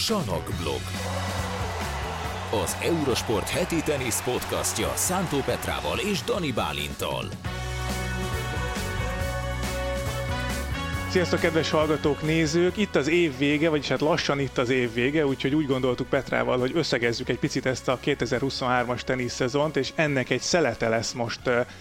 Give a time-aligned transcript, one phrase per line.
[0.00, 0.80] Sanok blog.
[2.62, 7.24] Az Eurosport heti tenisz podcastja Szántó Petrával és Dani Bálintal.
[11.08, 12.76] Sziasztok, kedves hallgatók, nézők!
[12.76, 16.58] Itt az év vége, vagyis hát lassan itt az év vége, úgyhogy úgy gondoltuk Petrával,
[16.58, 21.40] hogy összegezzük egy picit ezt a 2023-as teniszszezont, és ennek egy szelete lesz most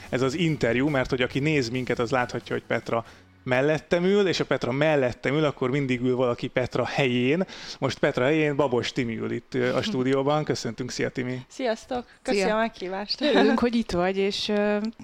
[0.10, 3.06] ez az interjú, mert hogy aki néz minket, az láthatja, hogy Petra
[3.50, 7.46] mellettem ül, és a Petra mellettem ül, akkor mindig ül valaki Petra helyén.
[7.80, 10.44] Most Petra helyén Babos Timi ül itt a stúdióban.
[10.44, 11.40] Köszöntünk, szia Timi!
[11.48, 12.06] Sziasztok!
[12.22, 12.56] Köszi Szia.
[12.56, 13.22] a meghívást!
[13.22, 14.52] Örülünk, hogy itt vagy, és,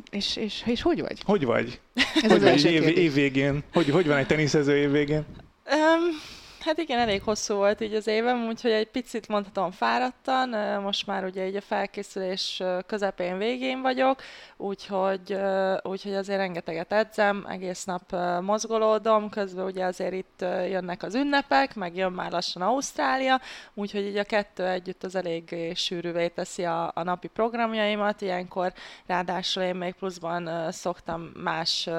[0.10, 1.22] és, és, és hogy vagy?
[1.26, 1.80] Hogy vagy?
[2.24, 3.64] Ez hogy vagy év, év végén?
[3.74, 5.26] Hogy, hogy van egy teniszező év végén?
[5.66, 6.22] Um,
[6.66, 10.50] Hát igen, elég hosszú volt így az évem, úgyhogy egy picit mondhatom fáradtan.
[10.82, 14.22] Most már ugye így a felkészülés közepén végén vagyok,
[14.58, 15.38] úgyhogy,
[15.82, 21.96] úgyhogy azért rengeteget edzem, egész nap mozgolódom, közben ugye azért itt jönnek az ünnepek, meg
[21.96, 23.42] jön már lassan Ausztrália,
[23.74, 28.74] úgyhogy így a kettő együtt az elég sűrűvé teszi a, a napi programjaimat, ilyenkor
[29.06, 31.90] ráadásul én még pluszban szoktam más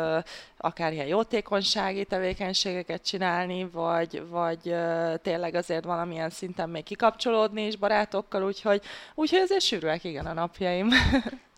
[0.67, 4.75] akár ilyen jótékonysági tevékenységeket csinálni, vagy, vagy
[5.23, 8.81] tényleg azért valamilyen szinten még kikapcsolódni is barátokkal, úgyhogy,
[9.15, 10.89] úgyhogy azért sűrűek igen a napjaim.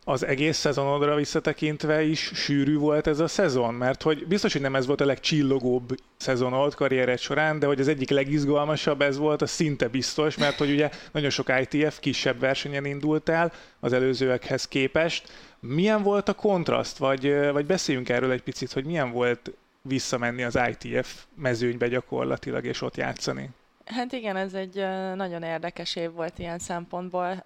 [0.08, 3.74] az egész szezonodra visszatekintve is sűrű volt ez a szezon?
[3.74, 7.88] Mert hogy biztos, hogy nem ez volt a legcsillogóbb szezonod karriered során, de hogy az
[7.88, 12.84] egyik legizgalmasabb ez volt, az szinte biztos, mert hogy ugye nagyon sok ITF kisebb versenyen
[12.84, 15.28] indult el az előzőekhez képest.
[15.60, 20.58] Milyen volt a kontraszt, vagy, vagy beszéljünk erről egy picit, hogy milyen volt visszamenni az
[20.68, 23.50] ITF mezőnybe gyakorlatilag, és ott játszani?
[23.94, 27.44] Hát igen, ez egy nagyon érdekes év volt ilyen szempontból,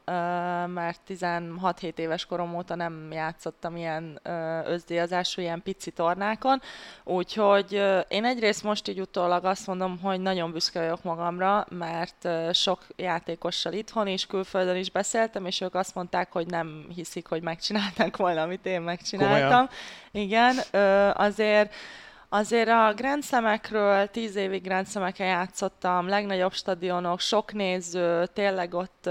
[0.66, 4.20] mert 16-7 éves korom óta nem játszottam ilyen
[4.64, 6.60] özdíjazású, ilyen pici tornákon,
[7.04, 7.72] úgyhogy
[8.08, 13.72] én egyrészt most így utólag azt mondom, hogy nagyon büszke vagyok magamra, mert sok játékossal
[13.72, 18.42] itthon és külföldön is beszéltem, és ők azt mondták, hogy nem hiszik, hogy megcsinálták volna,
[18.42, 19.40] amit én megcsináltam.
[19.48, 19.68] Komolyan?
[20.10, 20.56] Igen,
[21.14, 21.74] azért
[22.34, 29.10] Azért a Grand Slam-ekről tíz évig Grand slam játszottam, legnagyobb stadionok, sok néző, tényleg ott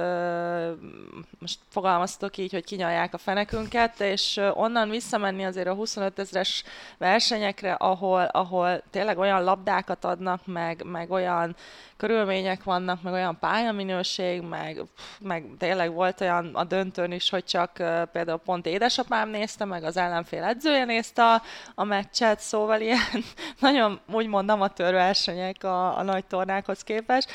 [1.39, 6.63] most fogalmaztok így, hogy kinyalják a fenekünket, és onnan visszamenni azért a 25 ezres
[6.97, 11.55] versenyekre, ahol, ahol tényleg olyan labdákat adnak, meg, meg olyan
[11.97, 14.81] körülmények vannak, meg olyan pályaminőség, meg,
[15.19, 17.71] meg tényleg volt olyan a döntőn is, hogy csak
[18.11, 21.41] például pont édesapám nézte, meg az ellenfél edzője nézte a,
[21.75, 22.99] a meccset, szóval ilyen
[23.59, 27.29] nagyon úgymond amatőr versenyek a, a nagy tornákhoz képest,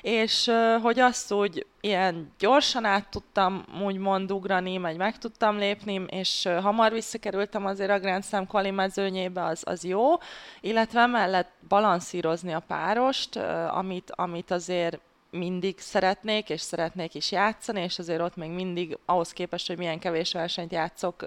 [0.00, 0.50] és
[0.82, 6.92] hogy azt úgy ilyen gyorsan át tudtam úgymond ugrani, meg meg tudtam lépni, és hamar
[6.92, 10.14] visszakerültem azért a Grand Slam quali mezőnyébe, az, az jó,
[10.60, 13.36] illetve mellett balanszírozni a párost,
[13.70, 15.00] amit, amit azért
[15.30, 19.98] mindig szeretnék, és szeretnék is játszani, és azért ott még mindig ahhoz képest, hogy milyen
[19.98, 21.26] kevés versenyt játszok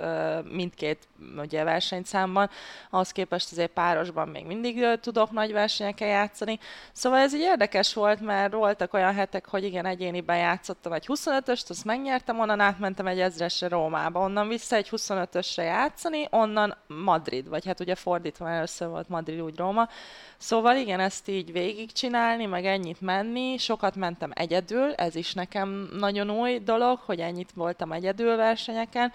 [0.51, 1.07] mindkét
[1.37, 2.49] ugye, versenyszámban,
[2.89, 6.59] ahhoz képest azért párosban még mindig tudok nagy versenyekkel játszani.
[6.91, 11.69] Szóval ez így érdekes volt, mert voltak olyan hetek, hogy igen, egyéniben játszottam egy 25-öst,
[11.69, 17.65] azt megnyertem, onnan átmentem egy ezresre Rómába, onnan vissza egy 25-ösre játszani, onnan Madrid, vagy
[17.65, 19.89] hát ugye fordítva először volt Madrid úgy Róma.
[20.37, 25.89] Szóval igen, ezt így végigcsinálni, meg ennyit menni, sokat sokat mentem egyedül, ez is nekem
[25.99, 29.11] nagyon új dolog, hogy ennyit voltam egyedül versenyeken,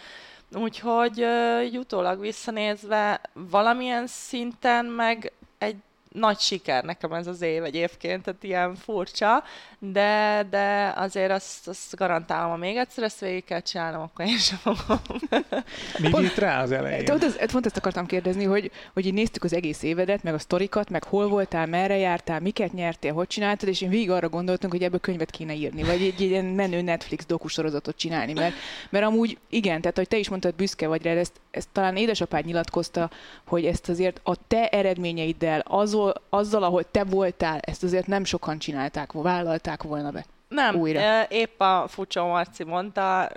[0.53, 1.27] úgyhogy
[1.73, 5.77] jutólag visszanézve valamilyen szinten meg egy
[6.19, 9.45] nagy siker nekem ez az év egyébként, tehát ilyen furcsa,
[9.79, 14.39] de, de azért azt, azt garantálom, ha még egyszer ezt végig kell csinálnom, akkor én
[14.39, 15.01] sem fogom.
[16.03, 17.05] Mi pont, rá az elején?
[17.05, 20.39] Pont, ez, pont ezt akartam kérdezni, hogy, hogy így néztük az egész évedet, meg a
[20.39, 24.73] sztorikat, meg hol voltál, merre jártál, miket nyertél, hogy csináltad, és én végig arra gondoltunk,
[24.73, 28.55] hogy ebből könyvet kéne írni, vagy egy, egy ilyen menő Netflix dokusorozatot csinálni, mert,
[28.91, 32.45] mert amúgy igen, tehát hogy te is mondtad, büszke vagy rá, ezt, ezt talán édesapád
[32.45, 33.11] nyilatkozta,
[33.47, 35.61] hogy ezt azért a te eredményeiddel,
[36.07, 40.25] azzal, azzal, ahol te voltál, ezt azért nem sokan csinálták, vállalták volna be.
[40.49, 41.23] Nem, újra.
[41.23, 43.29] épp a Fucsó Marci mondta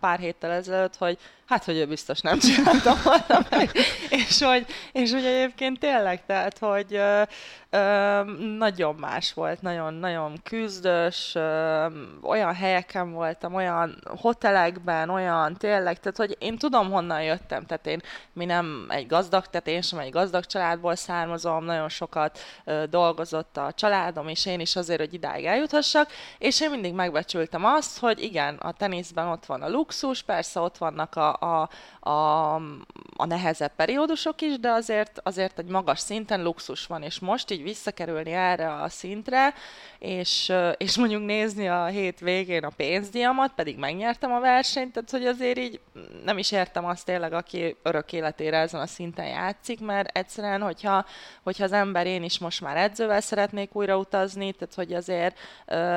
[0.00, 1.18] pár héttel ezelőtt, hogy
[1.50, 3.70] hát, hogy ő biztos nem csinálta volna meg,
[4.26, 7.22] és hogy, és hogy egyébként tényleg, tehát, hogy ö,
[7.70, 8.22] ö,
[8.58, 11.86] nagyon más volt, nagyon, nagyon küzdös, ö,
[12.22, 18.00] olyan helyeken voltam, olyan hotelekben, olyan tényleg, tehát, hogy én tudom, honnan jöttem, tehát én,
[18.32, 23.56] mi nem egy gazdag, tehát én sem egy gazdag családból származom, nagyon sokat ö, dolgozott
[23.56, 25.99] a családom, és én is azért, hogy idáig eljuthassak,
[26.38, 30.78] és én mindig megbecsültem azt, hogy igen, a teniszben ott van a luxus, persze ott
[30.78, 31.68] vannak a, a,
[32.10, 32.54] a,
[33.16, 37.62] a nehezebb periódusok is, de azért, azért egy magas szinten luxus van, és most így
[37.62, 39.54] visszakerülni erre a szintre,
[39.98, 45.26] és, és mondjuk nézni a hét végén a pénzdiamat, pedig megnyertem a versenyt, tehát hogy
[45.26, 45.80] azért így
[46.24, 51.04] nem is értem azt tényleg, aki örök életére ezen a szinten játszik, mert egyszerűen, hogyha,
[51.42, 55.89] hogyha az ember én is most már edzővel szeretnék újra utazni, tehát hogy azért öm,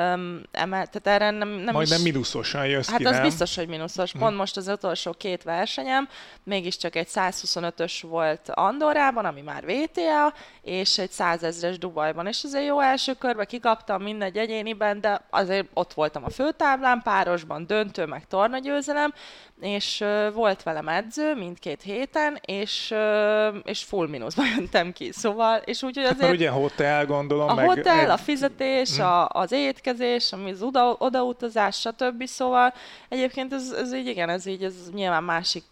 [0.51, 2.03] emel, tehát erre nem, nem Majdnem is...
[2.03, 3.23] minuszosan jössz Hát ki, az nem?
[3.23, 4.11] biztos, hogy mínuszos.
[4.11, 4.37] Pont hm.
[4.37, 6.07] most az utolsó két versenyem,
[6.43, 12.65] mégiscsak egy 125-ös volt Andorrában, ami már VTA, és egy 100 ezres Dubajban, és azért
[12.65, 18.27] jó első körbe kikaptam mindegy egyéniben, de azért ott voltam a főtáblán, párosban, döntő, meg
[18.27, 19.13] tornagyőzelem,
[19.59, 25.61] és uh, volt velem edző mindkét héten, és, uh, és full mínuszba jöntem ki, szóval,
[25.65, 26.27] és úgy, hogy Hát azért...
[26.27, 29.82] mert ugye hotel, gondolom, A meg hotel, a fizetés, a, az étkezés,
[30.31, 32.25] ami az oda, odautazás, stb.
[32.25, 32.73] Szóval
[33.09, 35.63] egyébként ez, ez így, igen, ez így, ez nyilván másik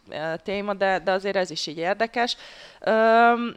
[0.43, 2.37] téma, de, de azért ez is így érdekes.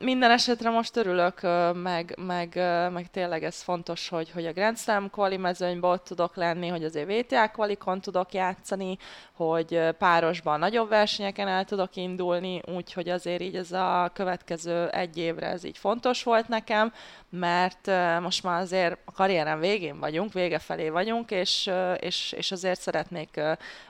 [0.00, 1.40] Minden esetre most örülök,
[1.74, 2.54] meg, meg,
[2.92, 6.84] meg tényleg ez fontos, hogy, hogy a Grand Slam kvali mezőnyben ott tudok lenni, hogy
[6.84, 8.98] azért VTA kvalikon tudok játszani,
[9.32, 15.46] hogy párosban nagyobb versenyeken el tudok indulni, úgyhogy azért így ez a következő egy évre
[15.46, 16.92] ez így fontos volt nekem,
[17.30, 17.90] mert
[18.20, 21.70] most már azért a karrierem végén vagyunk, vége felé vagyunk, és,
[22.00, 23.40] és, és azért szeretnék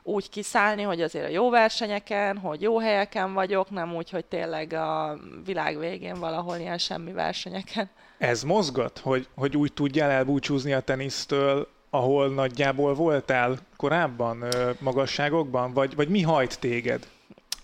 [0.03, 4.73] úgy kiszállni, hogy azért a jó versenyeken, hogy jó helyeken vagyok, nem úgy, hogy tényleg
[4.73, 7.91] a világ végén valahol ilyen semmi versenyeken.
[8.19, 14.45] Ez mozgat, hogy, hogy úgy tudjál elbúcsúzni a tenisztől, ahol nagyjából voltál korábban
[14.79, 17.07] magasságokban, vagy, vagy mi hajt téged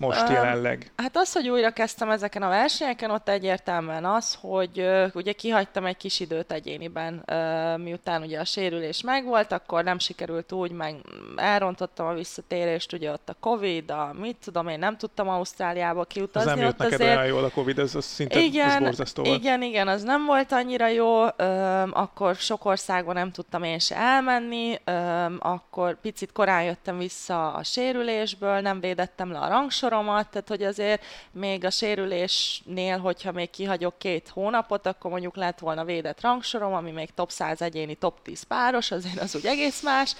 [0.00, 0.92] most Öm, jelenleg?
[0.96, 5.84] Hát az, hogy újra kezdtem ezeken a versenyeken, ott egyértelműen az, hogy ö, ugye kihagytam
[5.86, 10.94] egy kis időt egyéniben, ö, miután ugye a sérülés megvolt, akkor nem sikerült úgy, meg
[11.36, 16.06] elrontottam a visszatérést, ugye ott a Covid, a mit tudom én, nem tudtam Ausztráliába Ez
[16.06, 16.50] kiutazni.
[16.50, 17.16] nem jött ott neked azért...
[17.16, 19.38] olyan jól a Covid, ez, az szinte ez Igen, borzasztó volt.
[19.38, 23.96] igen, igen, az nem volt annyira jó, öm, akkor sok országban nem tudtam én se
[23.96, 29.48] elmenni, öm, akkor picit korán jöttem vissza a sérülésből, nem védettem le a
[29.90, 35.58] rangsoromat, tehát hogy azért még a sérülésnél, hogyha még kihagyok két hónapot, akkor mondjuk lett
[35.58, 39.82] volna védett rangsorom, ami még top 100 egyéni, top 10 páros, azért az úgy egész
[39.82, 40.14] más,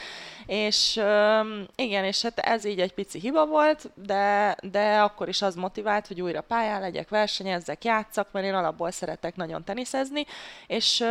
[0.46, 1.00] és
[1.74, 6.06] igen, és hát ez így egy pici hiba volt, de, de akkor is az motivált,
[6.06, 10.26] hogy újra pályán legyek, versenyezzek, játszak, mert én alapból szeretek nagyon teniszezni,
[10.66, 11.04] és,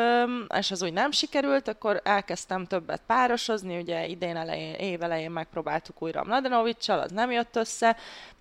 [0.58, 6.02] és az úgy nem sikerült, akkor elkezdtem többet párosozni, ugye idén elején, év elején megpróbáltuk
[6.02, 7.98] újra Mladenovicsal, az nem jött össze,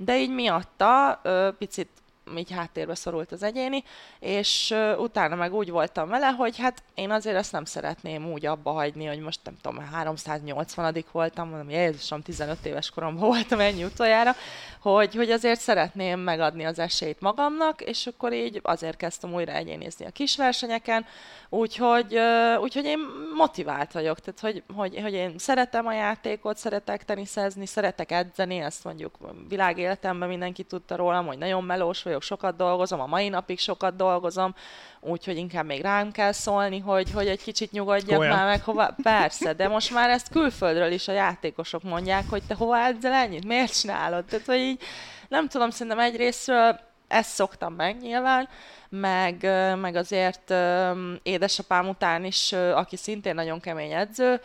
[0.08, 1.20] de így miatta
[1.58, 1.88] picit
[2.36, 3.84] így háttérbe szorult az egyéni,
[4.20, 8.70] és utána meg úgy voltam vele, hogy hát én azért ezt nem szeretném úgy abba
[8.70, 14.34] hagyni, hogy most nem tudom, 380 voltam, mondom, Jézusom, 15 éves koromban voltam ennyi utoljára,
[14.94, 20.06] hogy, hogy azért szeretném megadni az esélyt magamnak, és akkor így azért kezdtem újra egyénizni
[20.06, 21.06] a kisversenyeken,
[21.48, 22.98] úgyhogy, ö, úgyhogy én
[23.36, 28.84] motivált vagyok, tehát hogy, hogy, hogy én szeretem a játékot, szeretek teniszezni, szeretek edzeni, ezt
[28.84, 29.18] mondjuk
[29.48, 34.54] világéletemben mindenki tudta rólam, hogy nagyon melós vagyok, sokat dolgozom, a mai napig sokat dolgozom,
[35.00, 38.36] úgyhogy inkább még rám kell szólni, hogy, hogy egy kicsit nyugodjak Olyan.
[38.36, 38.94] már meg hova.
[39.02, 43.46] Persze, de most már ezt külföldről is a játékosok mondják, hogy te hova edzel ennyit,
[43.46, 44.24] miért csinálod?
[44.24, 44.82] Tehát, hogy így
[45.28, 48.48] nem tudom, szerintem egyrésztről ezt szoktam meg nyilván,
[48.88, 49.42] meg,
[49.80, 50.54] meg azért
[51.22, 54.40] édesapám után is, aki szintén nagyon kemény edző,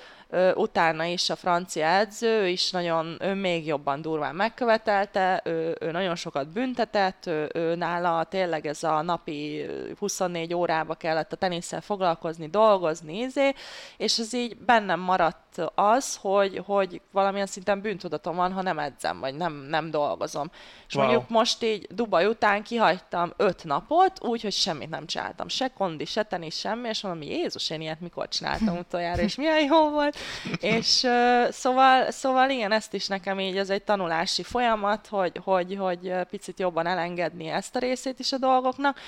[0.56, 6.16] utána is a francia edző, is nagyon, ő még jobban durván megkövetelte, ő, ő nagyon
[6.16, 11.82] sokat büntetett, ő, ő nála tényleg ez a napi ö, 24 órába kellett a tenisszel
[11.82, 13.54] foglalkozni, dolgozni, izé,
[13.98, 15.38] és ez így bennem maradt
[15.76, 20.52] az, hogy, hogy valamilyen szinten bűntudatom van, ha nem edzem, vagy nem, nem dolgozom.
[20.88, 21.06] És Wow.
[21.06, 25.48] mondjuk most így Dubaj után kihagytam öt napot, úgy, hogy semmit nem csináltam.
[25.48, 29.64] Se kondi, se tenis, semmi, és mondom, Jézus, én ilyet mikor csináltam utoljára, és milyen
[29.64, 30.18] jó volt.
[30.60, 31.08] És
[31.50, 36.60] szóval, szóval igen, ezt is nekem így, ez egy tanulási folyamat, hogy, hogy, hogy picit
[36.60, 39.00] jobban elengedni ezt a részét is a dolgoknak.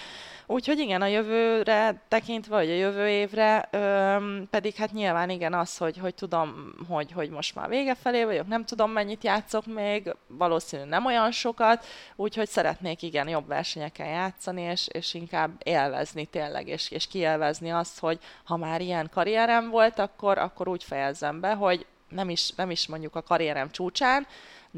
[0.48, 5.78] Úgyhogy igen, a jövőre tekintve, vagy a jövő évre, öm, pedig hát nyilván igen az,
[5.78, 10.16] hogy, hogy tudom, hogy, hogy most már vége felé vagyok, nem tudom mennyit játszok még,
[10.28, 11.86] valószínűleg nem olyan sokat,
[12.16, 18.00] úgyhogy szeretnék igen jobb versenyeken játszani, és, és inkább élvezni tényleg, és, és kielvezni azt,
[18.00, 22.72] hogy ha már ilyen karrierem volt, akkor, akkor úgy fejezzem be, hogy nem is, nem
[22.72, 24.28] is mondjuk a karrierem csúcsán,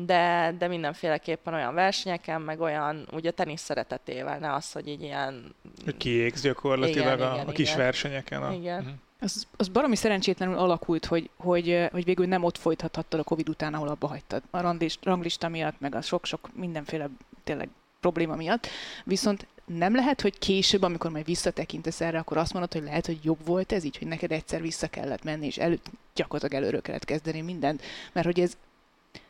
[0.06, 5.56] de, de mindenféleképpen olyan versenyeken, meg olyan, ugye tenisz szeretetével, ne az, hogy így ilyen
[5.98, 7.80] kiégsz gyakorlatilag Igen, a, igen, a kis igen.
[7.80, 8.44] versenyeken.
[8.44, 8.54] A...
[8.54, 8.82] Igen.
[8.82, 8.92] Mhm.
[9.20, 13.74] Az, az baromi szerencsétlenül alakult, hogy, hogy, hogy végül nem ott folytathattad a Covid után,
[13.74, 14.42] ahol abba hagytad.
[14.50, 17.10] A randist, ranglista miatt, meg a sok-sok mindenféle
[17.44, 18.68] tényleg probléma miatt.
[19.04, 23.20] Viszont nem lehet, hogy később, amikor majd visszatekintesz erre, akkor azt mondod, hogy lehet, hogy
[23.24, 25.86] jobb volt ez így, hogy neked egyszer vissza kellett menni, és előtt
[26.16, 27.82] gyakorlatilag előről kellett kezdeni mindent,
[28.13, 28.58] mert hogy ez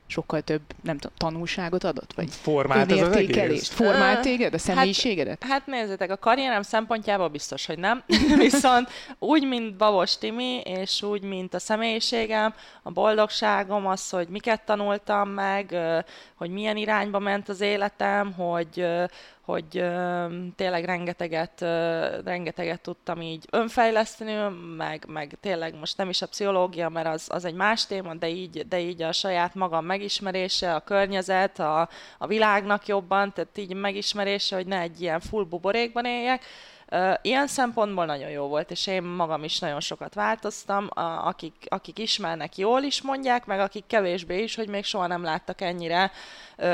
[0.07, 2.13] sokkal több, nem tudom, tanulságot adott?
[2.13, 3.69] Vagy Formált ez az egész?
[3.69, 5.43] Formált téged, a személyiségedet?
[5.43, 8.03] Hát, hát nézzétek, a karrierem szempontjából biztos, hogy nem.
[8.37, 14.61] Viszont úgy, mint Babos Timi, és úgy, mint a személyiségem, a boldogságom, az, hogy miket
[14.61, 15.75] tanultam meg,
[16.35, 18.85] hogy milyen irányba ment az életem, hogy
[19.47, 19.83] hogy
[20.55, 21.61] tényleg rengeteget,
[22.23, 27.45] rengeteget tudtam így önfejleszteni, meg, meg tényleg most nem is a pszichológia, mert az, az
[27.45, 32.27] egy más téma, de így, de így a saját magam megismerése, a környezet, a, a
[32.27, 36.43] világnak jobban, tehát így megismerése, hogy ne egy ilyen full buborékban éljek,
[37.21, 40.87] Ilyen szempontból nagyon jó volt, és én magam is nagyon sokat változtam.
[41.23, 45.61] Akik, akik ismernek, jól is mondják, meg akik kevésbé is, hogy még soha nem láttak
[45.61, 46.11] ennyire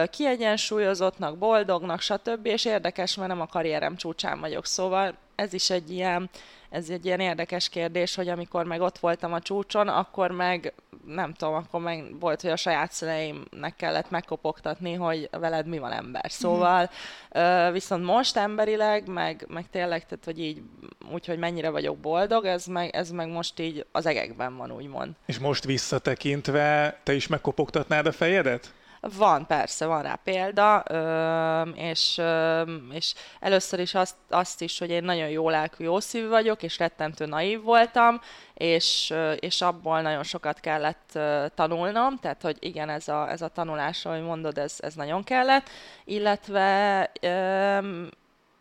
[0.10, 2.46] kiegyensúlyozottnak, boldognak, stb.
[2.46, 6.30] És érdekes, mert nem a karrierem csúcsán vagyok, szóval ez is egy ilyen,
[6.70, 10.74] ez egy ilyen érdekes kérdés, hogy amikor meg ott voltam a csúcson, akkor meg
[11.06, 15.92] nem tudom, akkor meg volt, hogy a saját szüleimnek kellett megkopogtatni, hogy veled mi van
[15.92, 16.32] ember.
[16.32, 16.90] Szóval
[17.40, 17.72] mm.
[17.72, 20.62] viszont most emberileg, meg, meg tényleg, tehát hogy így,
[21.12, 25.12] úgyhogy mennyire vagyok boldog, ez meg, ez meg most így az egekben van, úgymond.
[25.26, 28.74] És most visszatekintve, te is megkopogtatnád a fejedet?
[29.12, 30.84] Van, persze, van rá példa,
[31.76, 32.22] és,
[32.92, 36.78] és először is azt, azt is, hogy én nagyon jó lelkű, jó szívű vagyok, és
[36.78, 38.22] rettentő naív voltam,
[38.54, 41.20] és, és abból nagyon sokat kellett
[41.56, 45.70] tanulnom, tehát hogy igen, ez a, ez a tanulás, ahogy mondod, ez, ez nagyon kellett,
[46.06, 47.12] illetve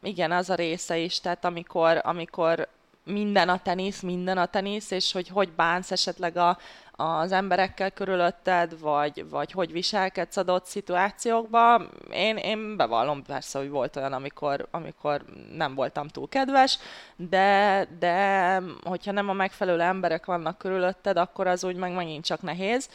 [0.03, 2.69] igen, az a része is, tehát amikor, amikor
[3.05, 6.59] minden a tenisz, minden a tenisz, és hogy hogy bánsz esetleg a,
[7.03, 11.91] az emberekkel körülötted, vagy, vagy hogy viselkedsz adott szituációkban.
[12.13, 16.79] Én, én bevallom persze, hogy volt olyan, amikor, amikor nem voltam túl kedves,
[17.17, 22.43] de, de hogyha nem a megfelelő emberek vannak körülötted, akkor az úgy meg megint csak
[22.43, 22.89] nehéz.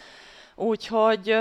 [0.55, 1.35] Úgyhogy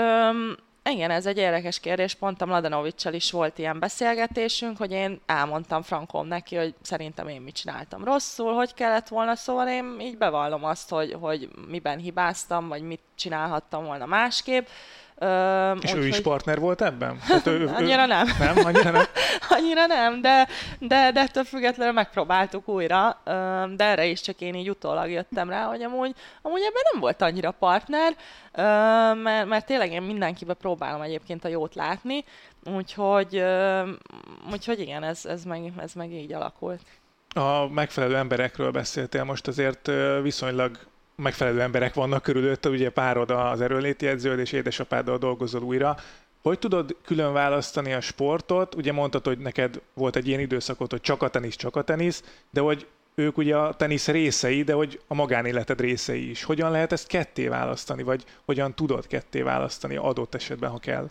[0.91, 2.15] igen, ez egy érdekes kérdés.
[2.15, 7.41] Pont a Mladenovicsal is volt ilyen beszélgetésünk, hogy én elmondtam Frankom neki, hogy szerintem én
[7.41, 12.67] mit csináltam rosszul, hogy kellett volna, szóval én így bevallom azt, hogy, hogy miben hibáztam,
[12.67, 14.67] vagy mit csinálhattam volna másképp.
[15.19, 16.23] Ö, és úgy, ő is hogy...
[16.23, 17.17] partner volt ebben?
[17.19, 18.05] Hát ő, annyira ő...
[18.05, 18.27] nem.
[18.39, 18.65] Nem?
[18.65, 19.05] Annyira nem?
[19.57, 20.47] annyira nem, de,
[20.79, 23.21] de, de ettől függetlenül megpróbáltuk újra,
[23.75, 27.21] de erre is csak én így utólag jöttem rá, hogy amúgy, amúgy ebben nem volt
[27.21, 28.15] annyira partner,
[29.15, 32.23] mert, mert tényleg én mindenkibe próbálom egyébként a jót látni,
[32.75, 33.43] úgyhogy,
[34.51, 36.81] úgyhogy igen, ez, ez, meg, ez meg így alakult.
[37.35, 40.79] A megfelelő emberekről beszéltél most azért viszonylag
[41.23, 45.97] megfelelő emberek vannak körülötte, ugye párod az erőléti edződ, és édesapáddal dolgozol újra.
[46.41, 48.75] Hogy tudod külön választani a sportot?
[48.75, 52.23] Ugye mondtad, hogy neked volt egy ilyen időszakot, hogy csak a tenisz, csak a tenisz,
[52.49, 56.43] de hogy ők ugye a tenisz részei, de hogy a magánéleted részei is.
[56.43, 61.09] Hogyan lehet ezt ketté választani, vagy hogyan tudod ketté választani adott esetben, ha kell?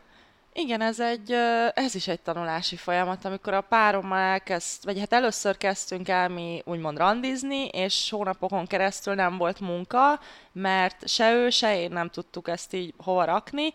[0.58, 1.32] Igen, ez, egy,
[1.74, 6.62] ez is egy tanulási folyamat, amikor a párommal elkezd, vagy hát először kezdtünk el mi
[6.64, 10.20] úgymond randizni, és hónapokon keresztül nem volt munka,
[10.52, 13.72] mert se ő, se én nem tudtuk ezt így hova rakni,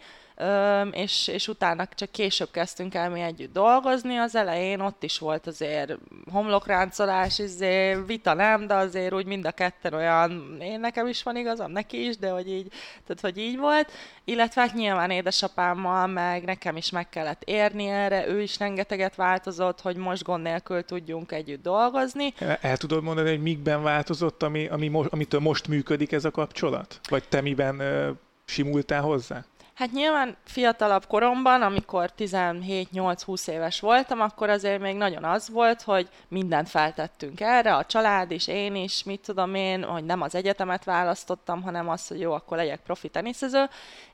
[0.92, 4.18] és, és utána csak később kezdtünk el mi együtt dolgozni.
[4.18, 5.98] Az elején ott is volt azért
[6.32, 11.36] homlokráncolás, izé, vita nem, de azért úgy mind a ketten olyan, én nekem is van
[11.36, 12.68] igazam, neki is, de hogy így,
[13.08, 13.92] tehát hogy így volt.
[14.24, 19.82] Illetve hát nyilván édesapámmal, meg nekem is meg kellett érni erre, ő is rengeteget változott,
[19.82, 22.34] hogy most gond nélkül tudjunk együtt dolgozni.
[22.38, 26.32] El, el tudod mondani, hogy mikben változott, ami, ami mo- amitől most működik ez a
[26.32, 27.00] kapcsolat?
[27.10, 28.12] Vagy te miben ö,
[28.46, 29.46] simultál hozzá?
[29.74, 36.10] Hát nyilván fiatalabb koromban, amikor 17-8-20 éves voltam, akkor azért még nagyon az volt, hogy
[36.28, 40.84] mindent feltettünk erre, a család is, én is, mit tudom én, hogy nem az egyetemet
[40.84, 43.70] választottam, hanem azt, hogy jó, akkor legyek profi teniszező,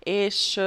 [0.07, 0.61] és,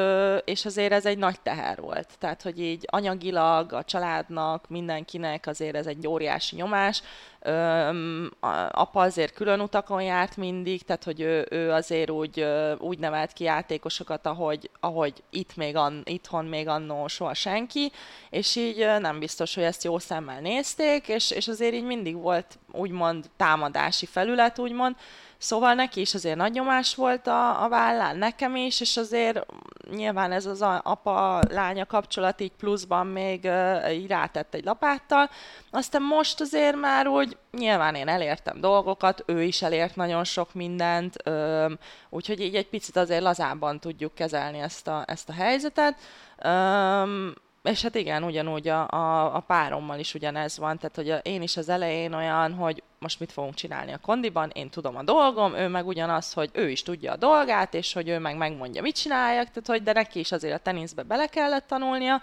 [0.45, 2.09] és azért ez egy nagy teher volt.
[2.19, 7.03] Tehát, hogy így anyagilag a családnak, mindenkinek azért ez egy óriási nyomás,
[7.43, 8.31] Öm,
[8.71, 12.47] apa azért külön utakon járt mindig, tehát hogy ő, ő azért úgy,
[12.79, 17.93] úgy nevelt ki játékosokat, ahogy, ahogy itt még an, itthon még annó soha senki,
[18.31, 22.59] és így nem biztos, hogy ezt jó szemmel nézték, és, és azért így mindig volt
[22.73, 24.97] úgymond támadási felület, úgymond,
[25.41, 29.47] Szóval neki is azért nagy nyomás volt a, a vállán, nekem is, és azért
[29.91, 35.31] nyilván ez az apa-lánya kapcsolat így pluszban még uh, így rátett egy lapáttal.
[35.71, 41.17] Aztán most azért már úgy nyilván én elértem dolgokat, ő is elért nagyon sok mindent,
[41.25, 41.73] uh,
[42.11, 45.99] úgyhogy így egy picit azért lazábban tudjuk kezelni ezt a, ezt a helyzetet.
[46.45, 47.33] Um,
[47.63, 51.43] és hát igen, ugyanúgy a, a, a párommal is ugyanez van, tehát hogy a, én
[51.43, 55.55] is az elején olyan, hogy most mit fogunk csinálni a kondiban, én tudom a dolgom,
[55.55, 58.97] ő meg ugyanaz, hogy ő is tudja a dolgát, és hogy ő meg megmondja, mit
[58.97, 62.21] csináljak, tehát hogy de neki is azért a teniszbe bele kellett tanulnia,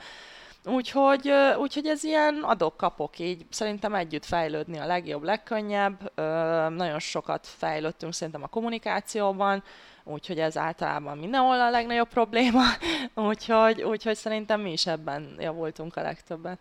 [0.66, 3.46] Úgyhogy, úgyhogy ez ilyen adok-kapok így.
[3.50, 6.12] Szerintem együtt fejlődni a legjobb, legkönnyebb.
[6.70, 9.64] Nagyon sokat fejlődtünk szerintem a kommunikációban,
[10.04, 12.64] úgyhogy ez általában mindenhol a legnagyobb probléma,
[13.30, 16.60] úgyhogy, úgyhogy szerintem mi is ebben javultunk a legtöbbet.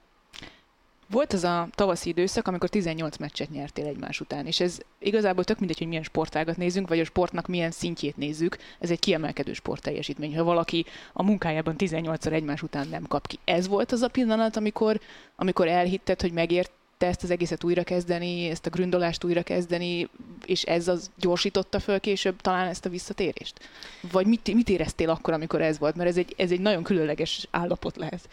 [1.11, 5.59] Volt az a tavaszi időszak, amikor 18 meccset nyertél egymás után, és ez igazából tök
[5.59, 10.37] mindegy, hogy milyen sportágat nézünk, vagy a sportnak milyen szintjét nézzük, ez egy kiemelkedő sportteljesítmény.
[10.37, 13.39] Ha valaki a munkájában 18-szor egymás után nem kap ki.
[13.45, 15.01] Ez volt az a pillanat, amikor,
[15.37, 20.09] amikor elhitted, hogy megért te ezt az egészet újrakezdeni, ezt a gründolást újrakezdeni,
[20.45, 23.69] és ez az gyorsította föl később talán ezt a visszatérést?
[24.13, 25.97] Vagy mit, mit éreztél akkor, amikor ez volt?
[25.97, 28.29] Mert ez egy, ez egy nagyon különleges állapot lehet.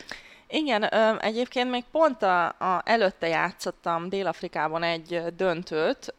[0.56, 0.84] Igen,
[1.20, 6.14] egyébként még pont a, a előtte játszottam Dél-Afrikában egy döntőt,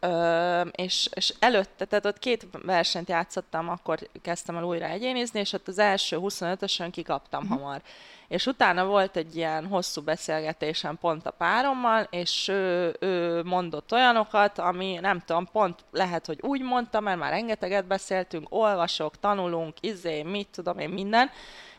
[0.70, 5.68] és, és előtte, tehát ott két versenyt játszottam, akkor kezdtem el újra egyénizni, és ott
[5.68, 7.48] az első 25-ösön kikaptam mm.
[7.48, 7.82] hamar.
[8.28, 14.58] És utána volt egy ilyen hosszú beszélgetésem pont a párommal, és ő, ő mondott olyanokat,
[14.58, 20.22] ami nem tudom, pont lehet, hogy úgy mondta, mert már rengeteget beszéltünk, olvasok, tanulunk, izé,
[20.22, 21.30] mit tudom én, minden,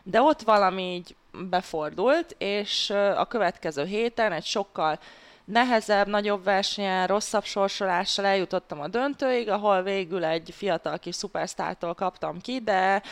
[0.02, 1.16] de ott valami így
[1.50, 4.98] befordult, és a következő héten egy sokkal
[5.46, 12.40] nehezebb, nagyobb versenyen, rosszabb sorsolással eljutottam a döntőig, ahol végül egy fiatal kis szupersztártól kaptam
[12.40, 13.02] ki, de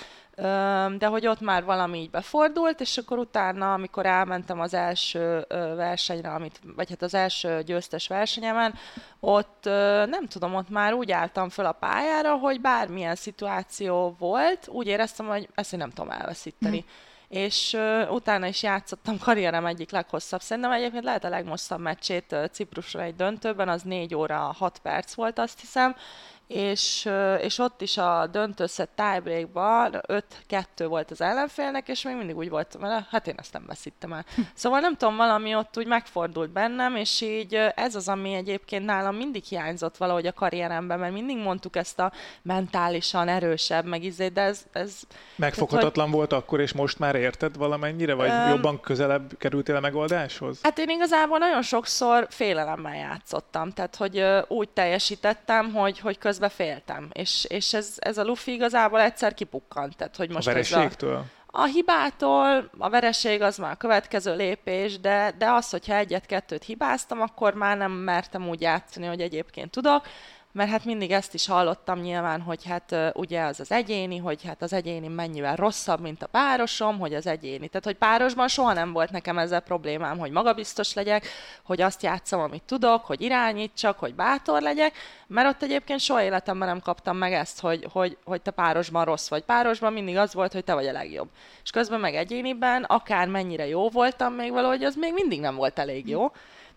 [0.99, 6.31] de hogy ott már valami így befordult, és akkor utána, amikor elmentem az első versenyre,
[6.31, 8.75] amit, vagy hát az első győztes versenyemen,
[9.21, 9.65] ott
[10.07, 15.27] nem tudom, ott már úgy álltam fel a pályára, hogy bármilyen szituáció volt, úgy éreztem,
[15.27, 16.85] hogy ezt én nem tudom elveszíteni.
[16.87, 22.33] Mm és uh, utána is játszottam karrierem egyik leghosszabb, szerintem egyébként lehet a legmosszabb meccsét
[22.33, 25.97] uh, Ciprusra egy döntőben, az 4 óra 6 perc volt, azt hiszem,
[26.47, 27.09] és,
[27.41, 32.81] és ott is a döntőszett tiebreakban 5-2 volt az ellenfélnek, és még mindig úgy voltam
[32.81, 34.25] vele, hát én ezt nem veszítem el.
[34.35, 34.41] Hm.
[34.55, 39.17] Szóval nem tudom, valami ott úgy megfordult bennem, és így ez az, ami egyébként nálam
[39.17, 44.41] mindig hiányzott valahogy a karrieremben, mert mindig mondtuk ezt a mentálisan erősebb, meg izé, de
[44.41, 44.65] ez...
[44.73, 45.01] ez
[45.37, 46.19] Megfoghatatlan tehát, hogy...
[46.19, 50.59] volt akkor, és most már érted valamennyire, vagy um, jobban közelebb kerültél a megoldáshoz?
[50.63, 56.67] Hát én igazából nagyon sokszor félelemmel játszottam, tehát hogy úgy teljesítettem, hogy, hogy köz közben
[56.67, 57.09] féltem.
[57.13, 59.97] És, és ez, ez a lufi igazából egyszer kipukkant.
[59.97, 61.25] Tehát, hogy most a vereségtől?
[61.47, 66.65] A, a hibától, a vereség az már a következő lépés, de, de az, hogyha egyet-kettőt
[66.65, 70.07] hibáztam, akkor már nem mertem úgy játszani, hogy egyébként tudok
[70.55, 74.63] mert hát mindig ezt is hallottam nyilván, hogy hát ugye az az egyéni, hogy hát
[74.63, 77.69] az egyéni mennyivel rosszabb, mint a párosom, hogy az egyéni.
[77.69, 81.27] Tehát, hogy párosban soha nem volt nekem ezzel problémám, hogy magabiztos legyek,
[81.63, 84.95] hogy azt játszom, amit tudok, hogy irányítsak, hogy bátor legyek,
[85.27, 89.29] mert ott egyébként soha életemben nem kaptam meg ezt, hogy, hogy, hogy te párosban rossz
[89.29, 89.43] vagy.
[89.43, 91.29] Párosban mindig az volt, hogy te vagy a legjobb.
[91.63, 95.79] És közben meg egyéniben, akár mennyire jó voltam még valahogy, az még mindig nem volt
[95.79, 96.25] elég jó.
[96.25, 96.29] Mm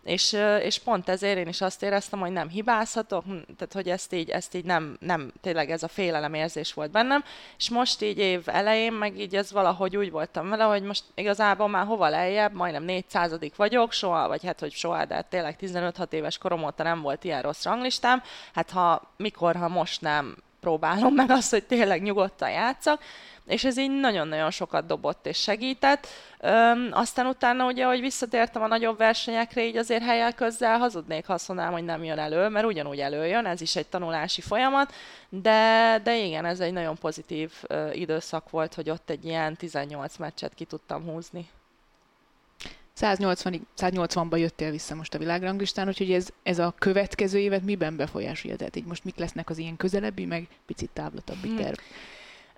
[0.08, 4.14] és, és pont ezért én is azt éreztem, hogy nem hibázhatok, hm, tehát hogy ezt
[4.14, 7.24] így, ezt így nem, nem, tényleg ez a félelem érzés volt bennem,
[7.58, 11.68] és most így év elején, meg így ez valahogy úgy voltam vele, hogy most igazából
[11.68, 16.38] már hova lejjebb, majdnem 400 vagyok, soha, vagy hát, hogy soha, de tényleg 15-6 éves
[16.38, 21.30] korom óta nem volt ilyen rossz ranglistám, hát ha mikor, ha most nem próbálom meg
[21.30, 23.02] azt, hogy tényleg nyugodtan játszak,
[23.48, 26.08] és ez így nagyon-nagyon sokat dobott és segített.
[26.40, 31.34] Öm, aztán utána ugye, hogy visszatértem a nagyobb versenyekre, így azért helyel közzel hazudnék, ha
[31.34, 34.94] azt mondanám, hogy nem jön elő, mert ugyanúgy előjön, ez is egy tanulási folyamat,
[35.30, 40.18] de, de igen, ez egy nagyon pozitív ö, időszak volt, hogy ott egy ilyen 18
[40.18, 41.50] meccset ki tudtam húzni.
[42.98, 48.58] 180 180-ba jöttél vissza most a világranglistán, úgyhogy ez, ez a következő évet miben befolyásolja?
[48.58, 51.60] Tehát így most mik lesznek az ilyen közelebbi, meg picit távlatabbik hmm.
[51.60, 51.78] terv?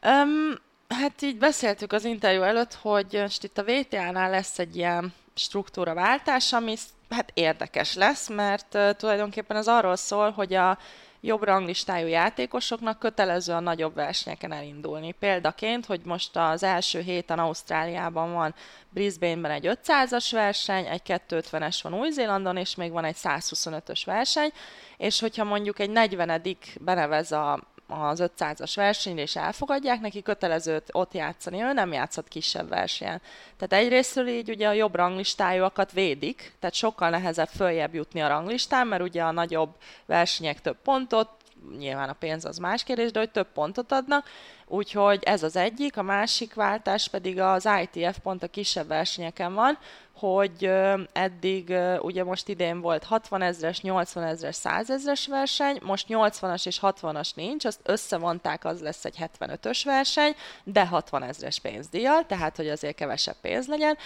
[0.04, 5.14] Um, Hát így beszéltük az interjú előtt, hogy most itt a VTA-nál lesz egy ilyen
[5.34, 6.76] struktúraváltás, ami
[7.10, 10.78] hát érdekes lesz, mert uh, tulajdonképpen az arról szól, hogy a
[11.22, 15.12] jobb ranglistájú játékosoknak kötelező a nagyobb versenyeken elindulni.
[15.12, 18.56] Példaként, hogy most az első héten Ausztráliában van
[18.90, 24.52] Brisbane-ben egy 500-as verseny, egy 250-es van Új-Zélandon, és még van egy 125-ös verseny,
[24.98, 26.42] és hogyha mondjuk egy 40
[26.80, 32.70] benevez a az 500-as versenyre, és elfogadják, neki kötelező ott játszani, ő nem játszott kisebb
[32.70, 33.22] versenyen.
[33.58, 38.88] Tehát egyrésztről így ugye a jobb ranglistájúakat védik, tehát sokkal nehezebb följebb jutni a ranglistán,
[38.88, 39.76] mert ugye a nagyobb
[40.06, 41.30] versenyek több pontot,
[41.78, 44.26] nyilván a pénz az más kérdés, de hogy több pontot adnak,
[44.70, 49.78] úgyhogy ez az egyik, a másik váltás pedig az ITF pont a kisebb versenyeken van,
[50.20, 50.72] hogy
[51.14, 56.80] eddig, ugye most idén volt 60 ezres, 80 ezres, 100 ezres verseny, most 80-as és
[56.82, 62.70] 60-as nincs, azt összevonták, az lesz egy 75-ös verseny, de 60 ezres pénzdíjjal, tehát hogy
[62.70, 63.98] azért kevesebb pénz legyen,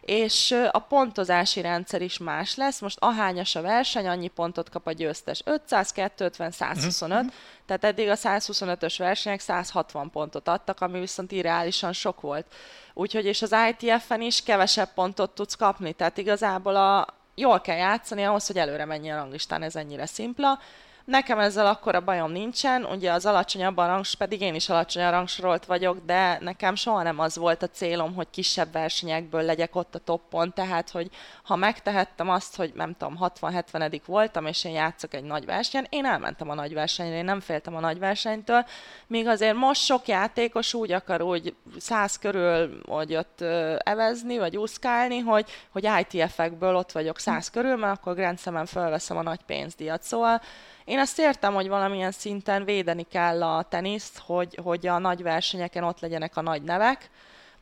[0.00, 2.80] és a pontozási rendszer is más lesz.
[2.80, 5.42] Most ahányas a verseny, annyi pontot kap a győztes.
[5.44, 7.34] 500, 250, 125, uh-huh.
[7.68, 12.46] Tehát eddig a 125-ös versenyek 160 pontot adtak, ami viszont irreálisan sok volt.
[12.94, 18.24] Úgyhogy és az ITF-en is kevesebb pontot tudsz kapni, tehát igazából a, jól kell játszani
[18.24, 20.58] ahhoz, hogy előre menjen a ranglistán, ez ennyire szimpla.
[21.08, 25.10] Nekem ezzel akkor a bajom nincsen, ugye az alacsonyabb a rangs, pedig én is alacsonyan
[25.10, 29.94] rangsorolt vagyok, de nekem soha nem az volt a célom, hogy kisebb versenyekből legyek ott
[29.94, 31.10] a toppon, tehát hogy
[31.42, 36.04] ha megtehettem azt, hogy nem tudom, 60-70 voltam, és én játszok egy nagy versenyen, én
[36.04, 38.64] elmentem a nagy versenyre, én nem féltem a nagy versenytől,
[39.06, 43.40] míg azért most sok játékos úgy akar úgy száz körül, hogy ott
[43.78, 49.16] evezni, vagy úszkálni, hogy, hogy ITF-ekből ott vagyok száz körül, mert akkor Grand Slam-en felveszem
[49.16, 50.02] a nagy pénzdíjat.
[50.02, 50.40] Szóval
[50.88, 55.84] én azt értem, hogy valamilyen szinten védeni kell a teniszt, hogy, hogy a nagy versenyeken
[55.84, 57.10] ott legyenek a nagy nevek,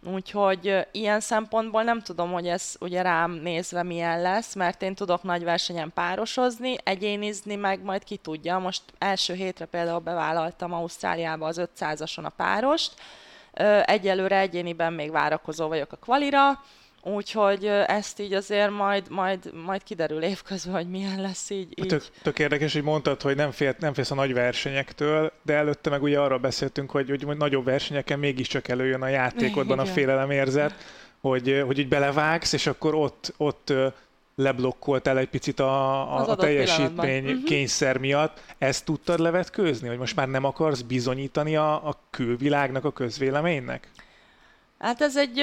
[0.04, 5.22] Úgyhogy ilyen szempontból nem tudom, hogy ez ugye rám nézve milyen lesz, mert én tudok
[5.22, 8.58] nagy versenyen párosozni, egyénizni meg majd ki tudja.
[8.58, 12.94] Most első hétre például bevállaltam Ausztráliába az 500-ason a párost,
[13.84, 16.64] egyelőre egyéniben még várakozó vagyok a kvalira,
[17.02, 21.68] Úgyhogy ezt így azért majd, majd, majd kiderül évközben, hogy milyen lesz így.
[21.74, 21.86] így.
[21.86, 25.90] Tök, tök érdekes, hogy mondtad, hogy nem, fél, nem félsz a nagy versenyektől, de előtte
[25.90, 29.90] meg ugye arról beszéltünk, hogy, hogy nagyobb versenyeken mégiscsak előjön a játékodban Igen.
[29.90, 30.74] a félelemérzet,
[31.20, 33.72] hogy, hogy így belevágsz, és akkor ott, ott
[34.36, 37.44] leblokkoltál egy picit a, a, a teljesítmény uh-huh.
[37.44, 38.40] kényszer miatt.
[38.58, 43.90] Ezt tudtad levetkőzni, hogy most már nem akarsz bizonyítani a, a külvilágnak, a közvéleménynek?
[44.78, 45.40] Hát ez egy,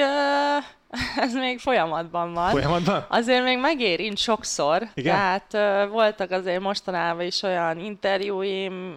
[1.16, 2.50] ez még folyamatban van.
[2.50, 3.06] Folyamatban?
[3.08, 4.82] Azért még megérint sokszor.
[4.94, 5.14] Igen?
[5.14, 8.94] Tehát voltak azért mostanában is olyan interjúim,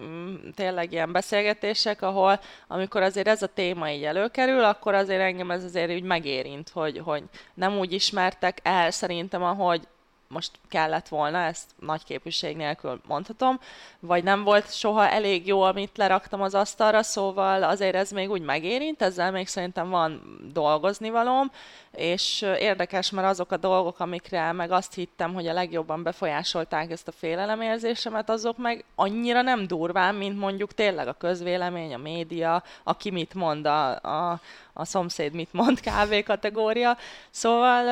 [0.54, 5.64] tényleg ilyen beszélgetések, ahol amikor azért ez a téma így előkerül, akkor azért engem ez
[5.64, 7.22] azért úgy megérint, hogy, hogy
[7.54, 9.80] nem úgy ismertek el szerintem, ahogy
[10.28, 13.60] most kellett volna, ezt nagy képviség nélkül mondhatom,
[14.00, 18.42] vagy nem volt soha elég jó, amit leraktam az asztalra, szóval azért ez még úgy
[18.42, 21.50] megérint, ezzel még szerintem van dolgozni valóm,
[21.92, 27.08] és érdekes, mert azok a dolgok, amikre meg azt hittem, hogy a legjobban befolyásolták ezt
[27.08, 33.10] a félelemérzésemet, azok meg annyira nem durván, mint mondjuk tényleg a közvélemény, a média, aki
[33.10, 34.40] mit mond a, a
[34.78, 36.96] a szomszéd mit mond kávé kategória.
[37.30, 37.84] Szóval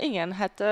[0.00, 0.64] igen, hát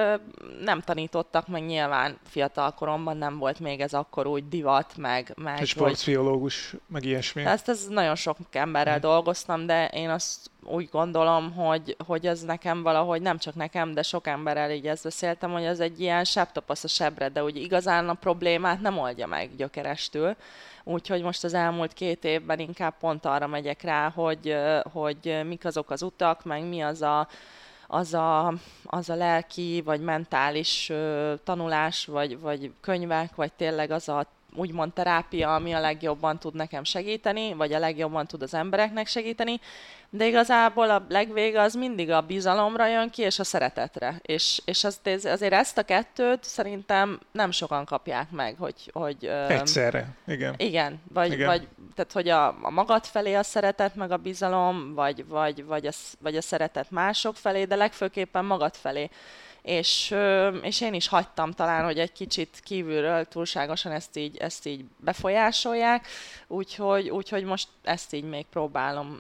[0.61, 5.33] nem tanítottak meg nyilván fiatal koromban, nem volt még ez akkor úgy divat, meg...
[5.37, 7.45] meg Egy sportpszichológus, meg ilyesmi.
[7.45, 9.03] Ezt, ez nagyon sok emberrel hmm.
[9.03, 14.03] dolgoztam, de én azt úgy gondolom, hogy, hogy ez nekem valahogy, nem csak nekem, de
[14.03, 18.09] sok emberrel így ezt beszéltem, hogy ez egy ilyen sebtopasz a sebre, de úgy igazán
[18.09, 20.37] a problémát nem oldja meg gyökerestül.
[20.85, 24.57] Úgyhogy most az elmúlt két évben inkább pont arra megyek rá, hogy,
[24.93, 27.29] hogy mik azok az utak, meg mi az a,
[27.87, 28.55] az a,
[28.85, 30.93] az a lelki vagy mentális
[31.45, 36.85] tanulás, vagy, vagy könyvek, vagy tényleg az a úgymond terápia, ami a legjobban tud nekem
[36.85, 39.61] segíteni, vagy a legjobban tud az embereknek segíteni,
[40.11, 44.19] de igazából a legvége az mindig a bizalomra jön ki, és a szeretetre.
[44.23, 48.91] És, és azt, azért ezt a kettőt szerintem nem sokan kapják meg, hogy...
[48.93, 50.55] hogy Egyszerre, igen.
[50.57, 51.47] Igen, vagy, igen.
[51.47, 55.87] vagy tehát, hogy a, a magad felé a szeretet, meg a bizalom, vagy, vagy, vagy,
[55.87, 55.91] a,
[56.21, 59.11] vagy a szeretet mások felé, de legfőképpen magad felé
[59.63, 60.15] és,
[60.63, 66.07] és én is hagytam talán, hogy egy kicsit kívülről túlságosan ezt így, ezt így befolyásolják,
[66.47, 69.19] úgyhogy, úgyhogy most ezt így még próbálom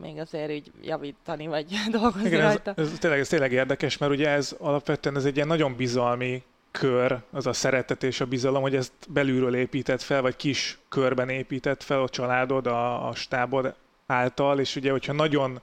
[0.00, 2.72] még azért így javítani, vagy dolgozni Igen, rajta.
[2.76, 6.42] Ez, ez, tényleg, ez tényleg érdekes, mert ugye ez alapvetően ez egy ilyen nagyon bizalmi
[6.70, 11.28] kör, az a szeretet és a bizalom, hogy ezt belülről épített fel, vagy kis körben
[11.28, 13.74] épített fel a családod, a, a stábod
[14.06, 15.60] által, és ugye, hogyha nagyon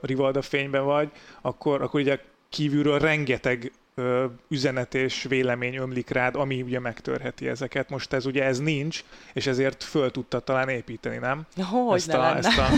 [0.00, 2.18] rivalda fényben vagy, akkor, akkor ugye
[2.52, 7.90] kívülről rengeteg ö, üzenet és vélemény ömlik rád, ami ugye megtörheti ezeket.
[7.90, 11.46] Most ez ugye ez nincs, és ezért föl tudta talán építeni, nem?
[11.86, 12.68] Hogy ezt, a, ezt a...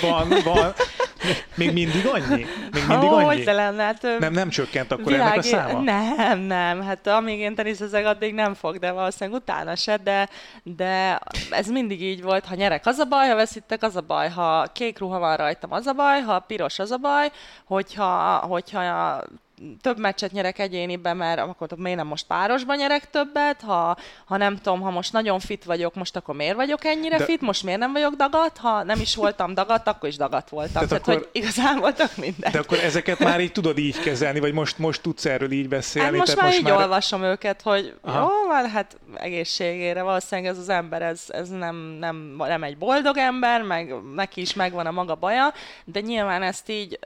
[0.00, 0.72] Van, van.
[1.54, 2.46] Még mindig annyi?
[2.72, 3.24] Még mindig annyi?
[3.24, 3.82] Hogy lenne?
[3.82, 5.22] Hát, nem, nem csökkent akkor világi...
[5.22, 5.80] ennek a száma?
[5.80, 6.82] Nem, nem.
[6.82, 10.28] Hát amíg én teniszezek, addig nem fog, de valószínűleg utána se, de,
[10.62, 12.44] de ez mindig így volt.
[12.44, 14.28] Ha nyerek, az a baj, ha veszítek, az a baj.
[14.28, 16.20] Ha kék ruha van rajtam, az a baj.
[16.20, 17.30] Ha piros, az a baj.
[17.64, 19.22] Hogyha, hogyha
[19.80, 24.56] több meccset nyerek egyéniben, mert akkor miért nem most párosban nyerek többet, ha, ha nem
[24.56, 27.24] tudom, ha most nagyon fit vagyok, most akkor miért vagyok ennyire De...
[27.24, 30.72] fit, most miért nem vagyok dagat, ha nem is voltam dagat, akkor is dagat voltam.
[30.72, 31.14] Tehát, Tehát akkor...
[31.14, 32.52] hogy igazán tök minden.
[32.52, 36.08] De akkor ezeket már így tudod így kezelni, vagy most, most tudsz erről így beszélni?
[36.08, 36.82] Hát most Tehát már most így már...
[36.82, 38.18] olvasom őket, hogy Aha.
[38.18, 43.16] jó, van, hát egészségére valószínűleg ez az ember, ez, ez nem, nem, nem egy boldog
[43.16, 45.52] ember, meg neki is megvan a maga baja,
[45.84, 46.98] de nyilván ezt így,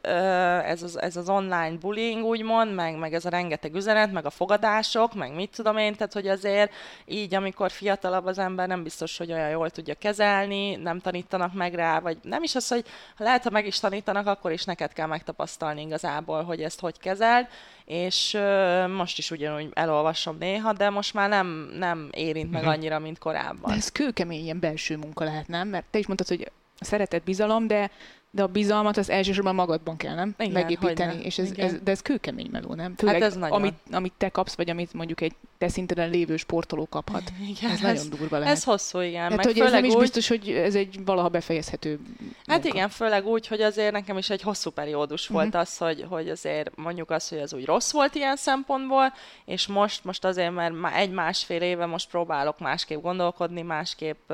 [0.65, 4.27] ez az, ez az online bullying úgy úgymond, meg, meg ez a rengeteg üzenet, meg
[4.27, 6.73] a fogadások, meg mit tudom én, tehát hogy azért
[7.07, 11.75] így, amikor fiatalabb az ember, nem biztos, hogy olyan jól tudja kezelni, nem tanítanak meg
[11.75, 12.85] rá, vagy nem is az, hogy
[13.17, 17.47] lehet, ha meg is tanítanak, akkor is neked kell megtapasztalni igazából, hogy ezt hogy kezeld,
[17.85, 22.71] és ö, most is ugyanúgy elolvasom néha, de most már nem, nem érint meg mhm.
[22.71, 23.71] annyira, mint korábban.
[23.71, 25.69] De ez kőkemény ilyen belső munka lehet, nem?
[25.69, 26.51] Mert te is mondtad, hogy
[26.81, 27.91] szeretet, bizalom, de
[28.35, 30.35] de a bizalmat az elsősorban magadban kell, nem?
[30.39, 31.25] Igen, Megépíteni.
[31.25, 32.95] És ez, ez, de ez kőkemény meló, nem?
[32.97, 33.57] Főleg, hát ez nagyon.
[33.57, 37.23] Amit, amit te kapsz, vagy amit mondjuk egy te szinteden lévő sportoló kaphat.
[37.49, 38.55] Igen, ez, ez nagyon durva lehet.
[38.57, 39.31] Ez hosszú, igen.
[39.31, 40.01] Hát, hogy ez nem is úgy...
[40.01, 42.37] biztos, hogy ez egy valaha befejezhető munka.
[42.47, 45.37] Hát igen, főleg úgy, hogy azért nekem is egy hosszú periódus uh-huh.
[45.37, 49.13] volt az, hogy, hogy azért mondjuk az, hogy ez úgy rossz volt ilyen szempontból,
[49.45, 54.33] és most, most azért, mert már egy-másfél éve most próbálok másképp gondolkodni, másképp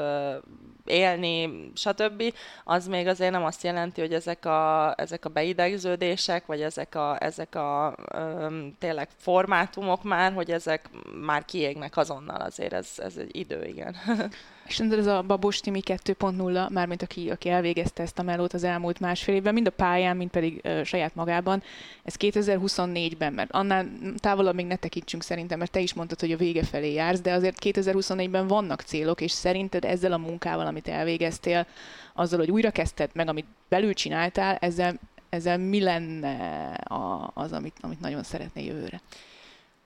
[0.89, 2.23] élni, stb.,
[2.65, 7.17] az még azért nem azt jelenti, hogy ezek a, ezek a beidegződések, vagy ezek a,
[7.21, 10.91] ezek a öm, tényleg formátumok már, hogy ezek
[11.23, 13.97] már kiégnek azonnal, azért ez, ez egy idő, igen.
[14.69, 19.01] És ez a Babos Timi 2.0, mármint aki, aki elvégezte ezt a melót az elmúlt
[19.01, 21.63] másfél évben, mind a pályán, mind pedig ö, saját magában,
[22.03, 26.37] ez 2024-ben, mert annál távolabb még ne tekintsünk szerintem, mert te is mondtad, hogy a
[26.37, 31.67] vége felé jársz, de azért 2024-ben vannak célok, és szerinted ezzel a munkával, amit elvégeztél,
[32.15, 34.95] azzal, hogy újra kezdted meg, amit belül csináltál, ezzel,
[35.29, 39.01] ezzel mi lenne a, az, amit, amit nagyon szeretnél jövőre?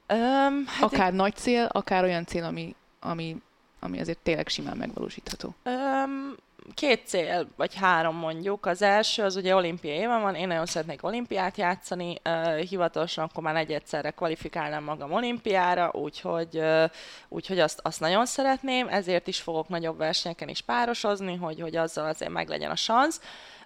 [0.09, 1.14] Um, hát akár egy...
[1.14, 3.37] nagy cél, akár olyan cél, ami, ami
[3.85, 5.55] ami azért tényleg simán megvalósítható?
[5.64, 6.35] Um,
[6.75, 8.66] két cél, vagy három mondjuk.
[8.66, 13.42] Az első, az ugye olimpiai éven van, én nagyon szeretnék olimpiát játszani, uh, hivatalosan akkor
[13.42, 16.85] már egyszerre kvalifikálnám magam olimpiára, úgyhogy, uh,
[17.29, 22.09] úgyhogy azt, azt nagyon szeretném, ezért is fogok nagyobb versenyeken is párosozni, hogy, hogy azzal
[22.09, 23.21] azért meglegyen a szansz.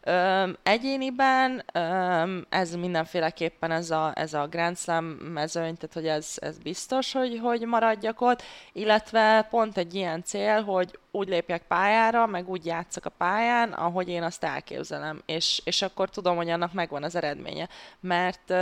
[0.08, 6.34] Öm, egyéniben öm, ez mindenféleképpen ez a, ez a Grand Slam mezőny, tehát hogy ez,
[6.36, 8.42] ez biztos, hogy, hogy maradjak ott,
[8.72, 14.08] illetve pont egy ilyen cél, hogy úgy lépjek pályára, meg úgy játszak a pályán, ahogy
[14.08, 17.68] én azt elképzelem, és, és akkor tudom, hogy annak megvan az eredménye.
[18.00, 18.54] Mert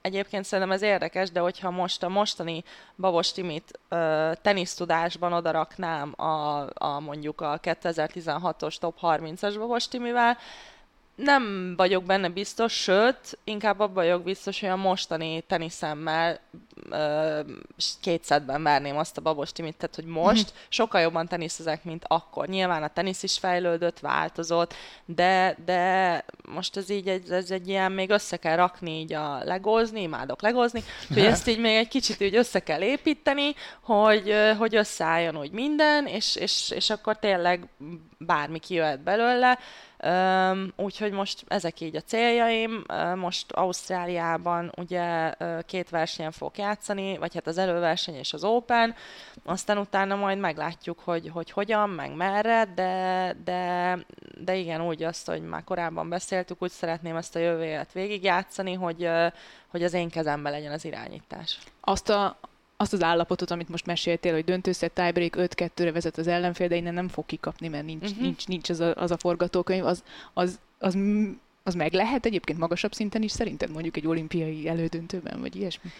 [0.00, 2.64] egyébként szerintem ez érdekes, de hogyha most a mostani
[2.96, 10.36] Babos Timit uh, tenisztudásban odaraknám a, a mondjuk a 2016-os top 30-as Babos Timivel,
[11.18, 16.40] nem vagyok benne biztos, sőt, inkább abban vagyok biztos, hogy a mostani teniszemmel
[16.90, 17.40] ö,
[18.00, 20.56] kétszedben várném azt a babos timit, tehát hogy most mm.
[20.68, 22.46] sokkal jobban teniszezek, mint akkor.
[22.46, 27.92] Nyilván a tenisz is fejlődött, változott, de, de most ez így egy, ez egy ilyen,
[27.92, 32.20] még össze kell rakni így a legózni, imádok legózni, hogy ezt így még egy kicsit
[32.20, 37.68] így össze kell építeni, hogy, hogy összeálljon úgy minden, és, és, és akkor tényleg
[38.18, 39.58] bármi kijöhet belőle,
[40.76, 42.84] úgyhogy most ezek így a céljaim.
[43.14, 45.34] Most Ausztráliában ugye
[45.66, 48.94] két versenyen fogok játszani, vagy hát az előverseny és az Open,
[49.44, 53.98] aztán utána majd meglátjuk, hogy, hogy hogyan, meg merre, de, de,
[54.44, 58.74] de igen, úgy azt, hogy már korábban beszéltük, úgy szeretném ezt a jövő élet végigjátszani,
[58.74, 59.08] hogy,
[59.68, 61.58] hogy az én kezemben legyen az irányítás.
[61.80, 62.38] Azt a,
[62.80, 66.94] azt az állapotot, amit most meséltél, hogy döntőszett tiebreak 5-2-re vezet az ellenfél, de innen
[66.94, 68.20] nem fog kikapni, mert nincs, uh-huh.
[68.20, 70.02] nincs, nincs az, a, az a forgatókönyv, az,
[70.34, 70.96] az, az,
[71.62, 75.90] az meg lehet egyébként magasabb szinten is szerinted mondjuk egy olimpiai elődöntőben, vagy ilyesmi?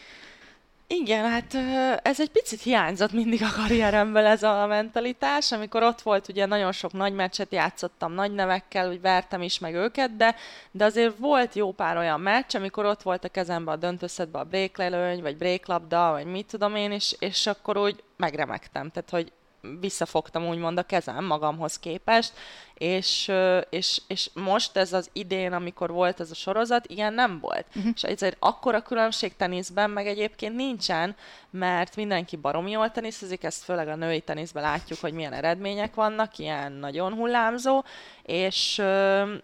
[0.90, 1.55] Igen, hát
[2.03, 6.72] ez egy picit hiányzott mindig a karrieremből ez a mentalitás, amikor ott volt, ugye nagyon
[6.72, 10.35] sok nagy meccset játszottam nagy nevekkel, úgy vertem is meg őket, de,
[10.70, 14.44] de azért volt jó pár olyan meccs, amikor ott volt a kezembe a döntőszedbe a
[14.44, 18.90] breaklelőny, vagy breaklabda, vagy mit tudom én, és, és akkor úgy megremegtem.
[18.90, 19.33] Tehát, hogy
[19.80, 22.32] visszafogtam úgymond a kezem magamhoz képest,
[22.74, 23.32] és,
[23.70, 27.66] és, és most ez az idén, amikor volt ez a sorozat, ilyen nem volt.
[27.74, 27.92] Uh-huh.
[27.94, 31.16] És ezért akkora különbség teniszben meg egyébként nincsen,
[31.50, 36.38] mert mindenki baromi jól teniszezik, ezt főleg a női teniszben látjuk, hogy milyen eredmények vannak,
[36.38, 37.84] ilyen nagyon hullámzó,
[38.22, 38.82] és,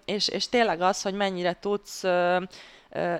[0.04, 2.04] és, és tényleg az, hogy mennyire tudsz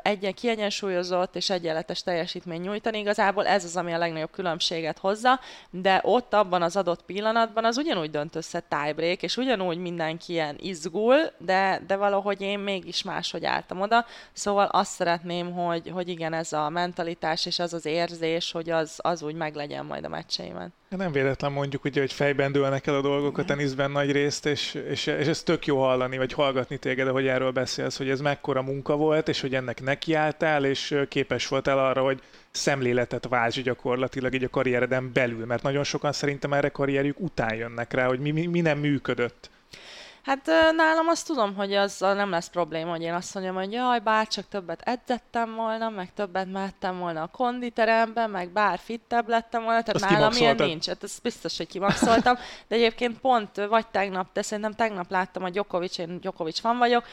[0.02, 2.98] egyen kiegyensúlyozott és egyenletes teljesítmény nyújtani.
[2.98, 7.76] Igazából ez az, ami a legnagyobb különbséget hozza, de ott abban az adott pillanatban az
[7.76, 13.44] ugyanúgy dönt össze tiebreak, és ugyanúgy mindenki ilyen izgul, de, de valahogy én mégis máshogy
[13.44, 14.06] álltam oda.
[14.32, 18.98] Szóval azt szeretném, hogy, hogy igen, ez a mentalitás és az az érzés, hogy az,
[19.02, 20.72] az úgy meglegyen majd a meccseimen.
[20.96, 24.74] Nem véletlen mondjuk ugye, hogy fejben dőlnek el a dolgok a teniszben nagy részt, és,
[24.74, 28.62] és, és ez tök jó hallani, vagy hallgatni téged, hogy erről beszélsz, hogy ez mekkora
[28.62, 34.44] munka volt, és hogy ennek nekiálltál, és képes voltál arra, hogy szemléletet váltsd gyakorlatilag így
[34.44, 38.46] a karriereden belül, mert nagyon sokan szerintem erre karrierjük után jönnek rá, hogy mi, mi,
[38.46, 39.50] mi nem működött.
[40.24, 43.98] Hát nálam azt tudom, hogy az nem lesz probléma, hogy én azt mondjam, hogy jaj,
[43.98, 49.62] bár csak többet edzettem volna, meg többet mehettem volna a konditerembe, meg bár fittebb lettem
[49.62, 50.86] volna, tehát azt nálam ilyen nincs.
[50.86, 52.34] Hát ez biztos, hogy kimaxoltam,
[52.68, 57.04] de egyébként pont vagy tegnap, de szerintem tegnap láttam a Djokovic, én Djokovic fan vagyok,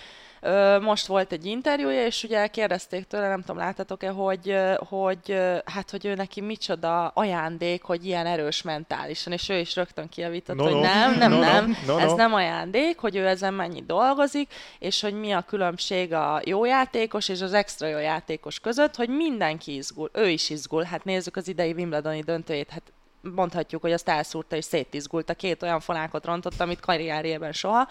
[0.82, 6.06] most volt egy interjúja, és ugye kérdezték tőle, nem tudom, láttatok-e, hogy, hogy hát, hogy
[6.06, 10.82] ő neki micsoda ajándék, hogy ilyen erős mentálisan, és ő is rögtön kijavított, no, hogy
[10.82, 12.16] nem, nem, no, nem, no, no, ez no.
[12.16, 17.30] nem ajándék, hogy ő ezen mennyi dolgozik, és hogy mi a különbség a jó játékos
[17.30, 21.48] és az extra jó játékos között, hogy mindenki izgul, ő is izgul, hát nézzük az
[21.48, 26.80] idei Wimbledoni döntőjét, hát mondhatjuk, hogy azt elszúrta és szétizgulta, két olyan fonákot rontott, amit
[26.80, 27.88] karrierjében soha,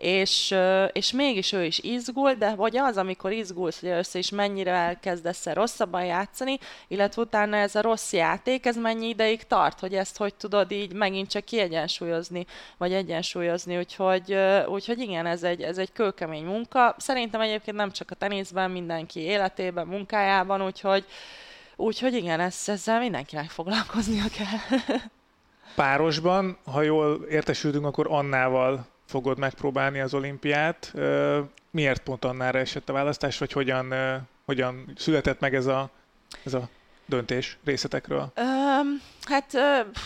[0.00, 0.54] és,
[0.92, 5.46] és mégis ő is izgul, de vagy az, amikor izgulsz, hogy össze is mennyire elkezdesz
[5.46, 6.58] -e rosszabban játszani,
[6.88, 10.92] illetve utána ez a rossz játék, ez mennyi ideig tart, hogy ezt hogy tudod így
[10.92, 14.36] megint csak kiegyensúlyozni, vagy egyensúlyozni, úgyhogy,
[14.66, 16.94] úgyhogy igen, ez egy, ez egy kőkemény munka.
[16.98, 21.04] Szerintem egyébként nem csak a teniszben, mindenki életében, munkájában, úgyhogy
[21.76, 24.78] Úgyhogy igen, ez, ezzel mindenkinek foglalkoznia kell.
[25.74, 30.92] Párosban, ha jól értesültünk, akkor Annával fogod megpróbálni az olimpiát.
[31.70, 33.94] Miért pont Annára esett a választás, vagy hogyan,
[34.44, 35.90] hogyan született meg ez a,
[36.44, 36.68] ez a
[37.06, 38.32] döntés részletekről?
[38.36, 39.52] Um, hát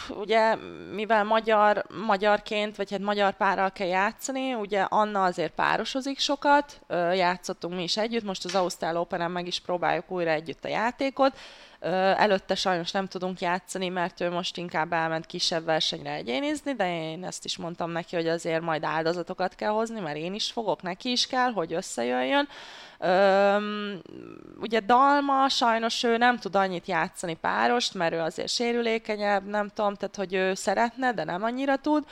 [0.08, 0.54] ugye,
[0.94, 6.80] mivel magyar, magyarként, vagy hát magyar párral kell játszani, ugye Anna azért párosozik sokat,
[7.12, 11.38] játszottunk mi is együtt, most az Ausztrál open meg is próbáljuk újra együtt a játékot,
[12.16, 17.24] Előtte sajnos nem tudunk játszani, mert ő most inkább elment kisebb versenyre egyénizni, de én
[17.24, 21.10] ezt is mondtam neki, hogy azért majd áldozatokat kell hozni, mert én is fogok, neki
[21.10, 22.48] is kell, hogy összejöjjön.
[22.98, 24.00] Öm,
[24.60, 29.94] ugye Dalma sajnos ő nem tud annyit játszani párost, mert ő azért sérülékenyebb, nem tudom,
[29.94, 32.04] tehát hogy ő szeretne, de nem annyira tud.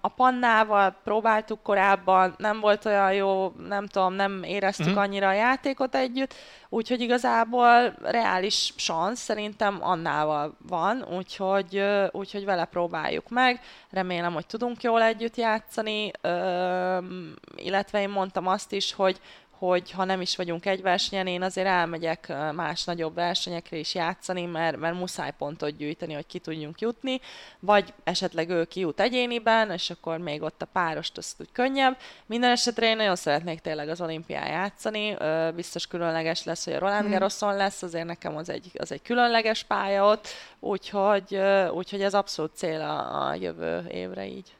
[0.00, 5.02] A pannával próbáltuk korábban, nem volt olyan jó, nem tudom, nem éreztük uh-huh.
[5.02, 6.34] annyira a játékot együtt,
[6.68, 13.60] úgyhogy igazából reális szansz szerintem annával van, úgyhogy, úgyhogy vele próbáljuk meg.
[13.90, 16.10] Remélem, hogy tudunk jól együtt játszani,
[17.56, 19.20] illetve én mondtam azt is, hogy
[19.58, 24.44] hogy ha nem is vagyunk egy versenyen, én azért elmegyek más nagyobb versenyekre is játszani,
[24.44, 27.20] mert, mert muszáj pontot gyűjteni, hogy ki tudjunk jutni,
[27.60, 31.96] vagy esetleg ő kijut egyéniben, és akkor még ott a párost azt úgy könnyebb.
[32.26, 35.16] Minden esetre én nagyon szeretnék tényleg az olimpián játszani,
[35.54, 37.10] biztos különleges lesz, hogy a Roland hmm.
[37.10, 40.28] Garroson lesz, azért nekem az egy, az egy különleges pálya ott,
[40.60, 41.40] úgyhogy,
[41.72, 44.55] úgyhogy ez abszolút cél a, a jövő évre így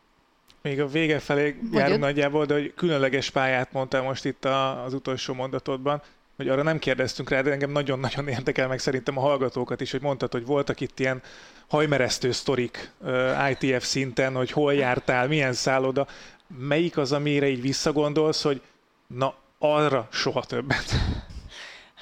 [0.67, 4.95] még a vége felé járunk nagyjából, de hogy különleges pályát mondtál most itt a, az
[4.95, 6.03] utolsó mondatodban,
[6.37, 10.01] hogy arra nem kérdeztünk rá, de engem nagyon-nagyon érdekel meg szerintem a hallgatókat is, hogy
[10.01, 11.23] mondtad, hogy voltak itt ilyen
[11.69, 16.07] hajmeresztő sztorik uh, ITF szinten, hogy hol jártál, milyen szálloda.
[16.59, 18.61] Melyik az, amire így visszagondolsz, hogy
[19.07, 20.95] na, arra soha többet?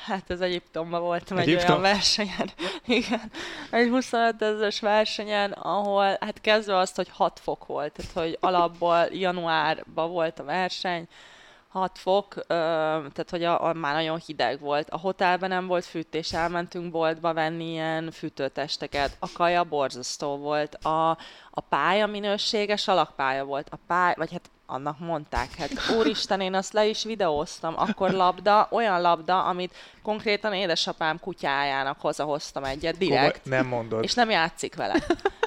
[0.07, 1.65] Hát ez Egyiptomban voltam Egyiptom?
[1.65, 2.51] egy olyan versenyen.
[2.87, 3.31] Igen.
[3.71, 7.93] Egy 25 ezeres versenyen, ahol hát kezdve azt, hogy 6 fok volt.
[7.93, 11.09] Tehát, hogy alapból januárban volt a verseny,
[11.69, 14.91] 6 fok, ö, tehát hogy a, a, már nagyon hideg volt.
[14.91, 19.17] A hotelben nem volt fűtés, elmentünk boltba venni ilyen fűtőtesteket.
[19.19, 20.75] A kaja borzasztó volt.
[20.75, 21.11] A,
[21.51, 23.69] a pálya minőséges alakpálya volt.
[23.71, 25.55] A pály, vagy hát annak mondták.
[25.55, 27.75] Hát úristen, én azt le is videóztam.
[27.77, 33.45] Akkor labda, olyan labda, amit konkrétan édesapám kutyájának hozahoztam egyet direkt.
[33.45, 34.03] nem mondod.
[34.03, 35.03] És nem játszik vele.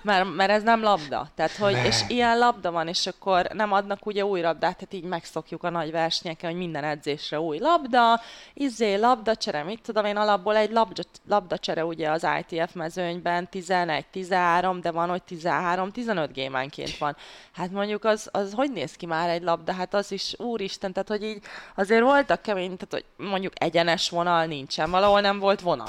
[0.08, 1.28] Mert, mert ez nem labda.
[1.36, 1.86] Tehát, hogy, Ne.
[1.86, 5.70] és ilyen labda van, és akkor nem adnak ugye új labdát, tehát így megszokjuk a
[5.70, 8.22] nagy versenyeken, hogy minden edzésre új labda,
[8.54, 13.48] izé, labda csere, mit tudom én, alapból egy labda, labda csere ugye az ITF mezőnyben
[13.52, 17.16] 11-13, de van, hogy 13-15 gémánként van.
[17.54, 19.74] Hát mondjuk az, az hogy néz ki már egy labda?
[19.74, 21.42] Hát az is, úristen, tehát hogy így
[21.76, 25.88] azért voltak kemény, tehát hogy mondjuk egyenes vonal nincsen, valahol nem volt vonal.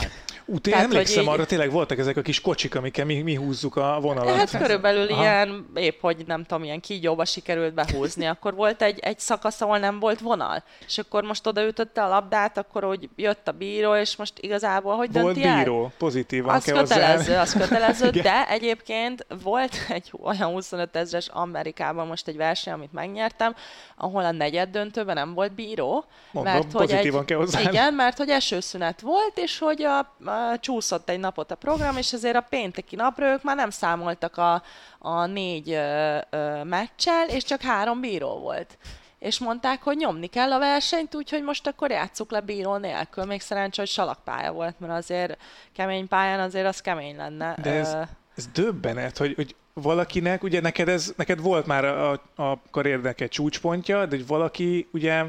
[0.50, 3.34] Ú, én Tehát, emlékszem így- arra, tényleg voltak ezek a kis kocsik, amikkel mi, mi
[3.34, 4.36] húzzuk a vonalat.
[4.36, 5.20] Hát körülbelül Aha.
[5.22, 9.78] ilyen, épp hogy nem tudom, ilyen kígyóba sikerült behúzni, akkor volt egy, egy szakasz, ahol
[9.78, 14.16] nem volt vonal, és akkor most odaütötte a labdát, akkor hogy jött a bíró, és
[14.16, 15.56] most igazából hogy Volt dönti el?
[15.56, 22.06] bíró, pozitívan Az kell kötelező, az kötelező, de egyébként volt egy olyan 25 ezres Amerikában
[22.06, 23.54] most egy verseny, amit megnyertem,
[23.96, 27.70] ahol a negyed döntőben nem volt bíró, Mondom, mert hogy pozitívan egy, kell hozzáállni.
[27.70, 29.98] Igen, mert hogy esőszünet volt, és hogy a,
[30.30, 34.36] a, csúszott egy napot a program, és ezért a pénteki napra ők már nem számoltak
[34.36, 34.62] a,
[34.98, 38.78] a négy ö, ö, meccsel, és csak három bíró volt.
[39.18, 43.24] És mondták, hogy nyomni kell a versenyt, úgyhogy most akkor játsszuk le bíró nélkül.
[43.24, 45.36] Még szerencsé, hogy salakpálya volt, mert azért
[45.72, 47.54] kemény pályán azért az kemény lenne.
[47.62, 47.96] De ez,
[48.34, 53.28] ez döbbenet, hogy, hogy valakinek, ugye neked, ez, neked volt már a, a karriernek egy
[53.28, 55.24] csúcspontja, de hogy valaki ugye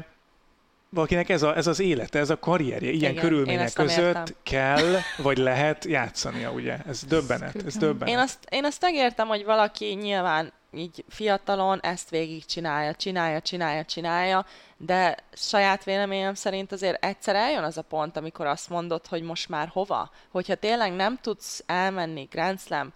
[0.90, 4.04] valakinek ez, a, ez az élete, ez a karrierje, ilyen Igen, Igen, én körülmények között
[4.04, 4.24] értem.
[4.42, 6.76] kell, vagy lehet játszania, ugye?
[6.88, 8.14] Ez döbbenet, ez döbbenet.
[8.14, 13.84] Én azt, én azt megértem, hogy valaki nyilván így fiatalon ezt végig csinálja, csinálja, csinálja,
[13.84, 19.22] csinálja, de saját véleményem szerint azért egyszer eljön az a pont, amikor azt mondod, hogy
[19.22, 20.10] most már hova.
[20.30, 22.92] Hogyha tényleg nem tudsz elmenni Grand Slam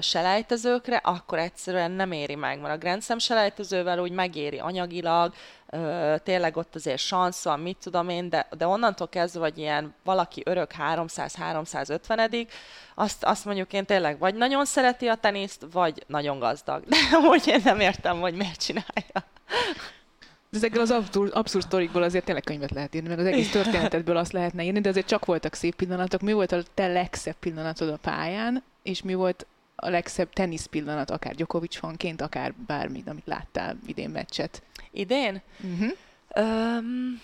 [0.00, 5.34] selejtezőkre, akkor egyszerűen nem éri meg, mert a Grand Slam selejtezővel úgy megéri anyagilag,
[6.22, 10.42] tényleg ott azért sansz van, mit tudom én, de, de onnantól kezdve, hogy ilyen valaki
[10.44, 12.46] örök 300-350
[12.94, 16.84] azt, azt mondjuk én tényleg vagy nagyon szereti a teniszt, vagy nagyon gazdag.
[16.84, 16.96] De
[17.28, 19.24] hogy én nem értem, hogy miért csinálja.
[20.52, 24.32] Ezekkel az abszurd, abszurd sztorikból azért tényleg könyvet lehet írni, meg az egész történetedből azt
[24.32, 26.20] lehetne írni, de azért csak voltak szép pillanatok.
[26.20, 29.46] Mi volt a te legszebb pillanatod a pályán, és mi volt
[29.76, 34.62] a legszebb tenisz pillanat, akár Djokovic fanként, akár bármi, amit láttál idén meccset?
[34.96, 35.40] Idén?
[35.62, 35.92] Uh-huh.
[36.36, 37.20] Öm,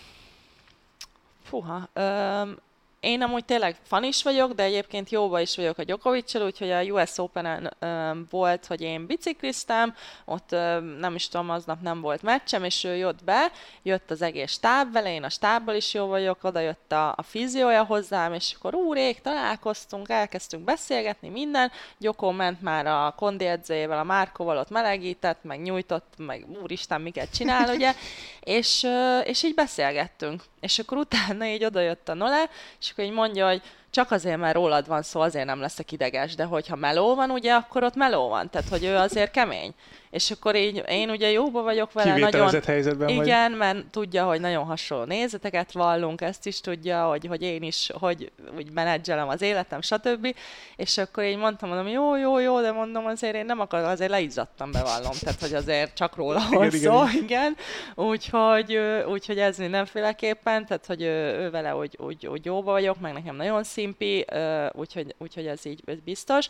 [1.43, 1.87] fuha.
[1.95, 2.59] Öm,
[3.03, 6.81] én amúgy tényleg fan is vagyok, de egyébként jóba is vagyok a Djokovic-sal, úgyhogy a
[6.81, 9.95] US Open-en öm, volt, hogy én bicikliztem,
[10.25, 13.51] ott öm, nem is tudom, aznap nem volt meccsem, és ő jött be,
[13.81, 17.21] jött az egész stáb vele, én a stábbal is jó vagyok, oda jött a, a
[17.23, 23.99] fiziója hozzám, és akkor úrék, találkoztunk, elkezdtünk beszélgetni, minden, Gyokó ment már a kondi edzőjével,
[23.99, 27.93] a Márkoval, ott melegített, meg nyújtott, meg úristen, miket csinál, ugye,
[28.43, 28.87] és,
[29.23, 30.43] és így beszélgettünk.
[30.59, 33.61] És akkor utána így odajött a Nole, és akkor így mondja, hogy
[33.93, 37.53] csak azért, mert rólad van szó, azért nem leszek ideges, de hogyha meló van, ugye,
[37.53, 39.73] akkor ott meló van, tehát hogy ő azért kemény.
[40.13, 42.61] És akkor így én ugye jóba vagyok vele, nagyon...
[42.65, 43.25] Helyzetben vagy.
[43.25, 47.89] Igen, mert tudja, hogy nagyon hasonló nézeteket vallunk, ezt is tudja, hogy, hogy én is,
[47.93, 50.35] hogy úgy menedzselem az életem, stb.
[50.75, 54.09] És akkor így mondtam, mondom, jó, jó, jó, de mondom, azért én nem akarom, azért
[54.09, 57.23] leizzadtam, bevallom, tehát hogy azért csak róla van igen, szó, igen.
[57.23, 57.55] igen.
[57.95, 63.13] Úgyhogy, úgyhogy ez mindenféleképpen, tehát hogy ő, ő vele úgy, úgy, úgy jóba vagyok, meg
[63.13, 64.25] nekem nagyon szimpi,
[64.71, 66.49] úgyhogy, úgyhogy ez így ez biztos.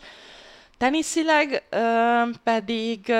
[0.78, 1.68] Teniszileg
[2.42, 3.12] pedig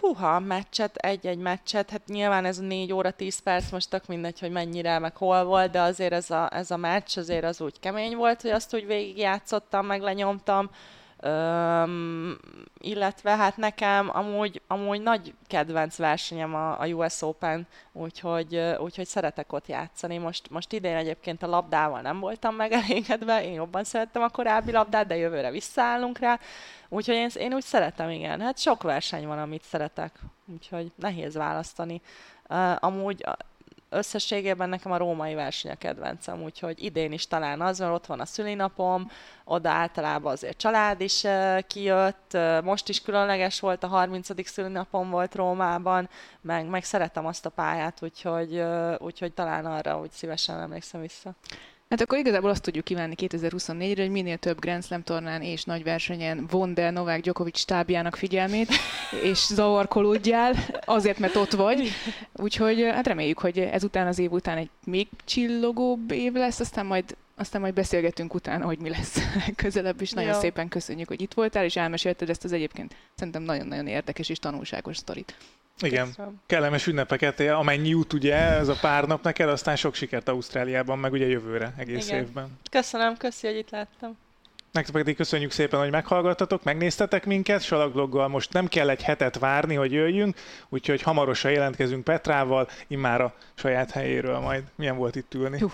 [0.00, 4.40] húha, meccset, egy-egy meccset, hát nyilván ez a 4 óra 10 perc, most tök mindegy,
[4.40, 7.80] hogy mennyire, meg hol volt, de azért ez a, ez a meccs azért az úgy
[7.80, 10.70] kemény volt, hogy azt úgy végigjátszottam, meg lenyomtam.
[11.24, 12.38] Öm,
[12.78, 19.52] illetve hát nekem amúgy, amúgy nagy kedvenc versenyem a, a US Open, úgyhogy, úgyhogy szeretek
[19.52, 20.18] ott játszani.
[20.18, 25.06] Most, most idén egyébként a labdával nem voltam megelégedve, én jobban szerettem a korábbi labdát,
[25.06, 26.38] de jövőre visszaállunk rá.
[26.88, 28.40] Úgyhogy én, én úgy szeretem, igen.
[28.40, 30.18] Hát sok verseny van, amit szeretek,
[30.52, 32.00] úgyhogy nehéz választani.
[32.48, 33.24] Uh, amúgy
[33.92, 38.20] összességében nekem a római verseny a kedvencem, úgyhogy idén is talán az, mert ott van
[38.20, 39.10] a szülinapom,
[39.44, 41.24] oda általában azért család is
[41.66, 44.48] kijött, most is különleges volt, a 30.
[44.48, 46.08] szülinapom volt Rómában,
[46.40, 48.62] meg, meg szeretem azt a pályát, úgyhogy,
[48.98, 51.34] úgyhogy talán arra úgy szívesen emlékszem vissza.
[51.92, 55.84] Hát akkor igazából azt tudjuk kívánni 2024-re, hogy minél több Grand Slam tornán és nagy
[55.84, 58.68] versenyen vond el Novák Djokovic stábjának figyelmét,
[59.30, 61.88] és zavarkolódjál, azért, mert ott vagy.
[62.36, 67.16] Úgyhogy hát reméljük, hogy ezután az év után egy még csillogóbb év lesz, aztán majd
[67.36, 69.18] aztán majd beszélgetünk utána, hogy mi lesz
[69.56, 70.10] közelebb is.
[70.10, 70.40] Nagyon Jó.
[70.40, 74.96] szépen köszönjük, hogy itt voltál, és elmesélted ezt az egyébként szerintem nagyon-nagyon érdekes és tanulságos
[74.96, 75.36] sztorit.
[75.80, 76.06] Igen.
[76.06, 76.40] Köszönöm.
[76.46, 81.12] Kellemes ünnepeket, amennyi jut ugye ez a pár nap neked, aztán sok sikert Ausztráliában, meg
[81.12, 82.20] ugye jövőre egész Igen.
[82.20, 82.58] évben.
[82.70, 84.16] Köszönöm, köszi, hogy itt láttam.
[84.72, 89.74] Nektek pedig köszönjük szépen, hogy meghallgattatok, megnéztetek minket, Salakbloggal most nem kell egy hetet várni,
[89.74, 90.36] hogy jöjjünk,
[90.68, 94.62] úgyhogy hamarosan jelentkezünk Petrával, immár a saját helyéről majd.
[94.74, 95.56] Milyen volt itt ülni?
[95.60, 95.70] Jó.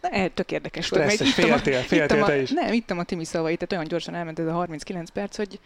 [0.00, 1.30] Na, tök érdekes Stresszes, volt.
[1.30, 2.50] ittam féltél, féltél te is.
[2.50, 5.60] Nem, ittam a Timi szavait, tehát olyan gyorsan elment ez a 39 perc, hogy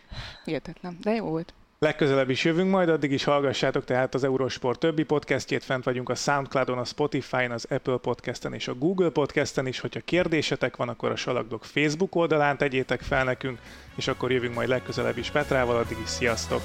[0.44, 0.98] hihetetlen.
[1.00, 1.54] De jó volt.
[1.85, 6.14] Legközelebb is jövünk majd, addig is hallgassátok tehát az Eurosport többi podcastjét, fent vagyunk a
[6.14, 9.80] Soundcloudon, a Spotify-n, az Apple Podcasten és a Google Podcasten is.
[9.80, 13.59] Hogyha kérdésetek van, akkor a Salakdog Facebook oldalán tegyétek fel nekünk,
[13.97, 16.62] és akkor jövünk majd legközelebb is Petrával, addig is sziasztok!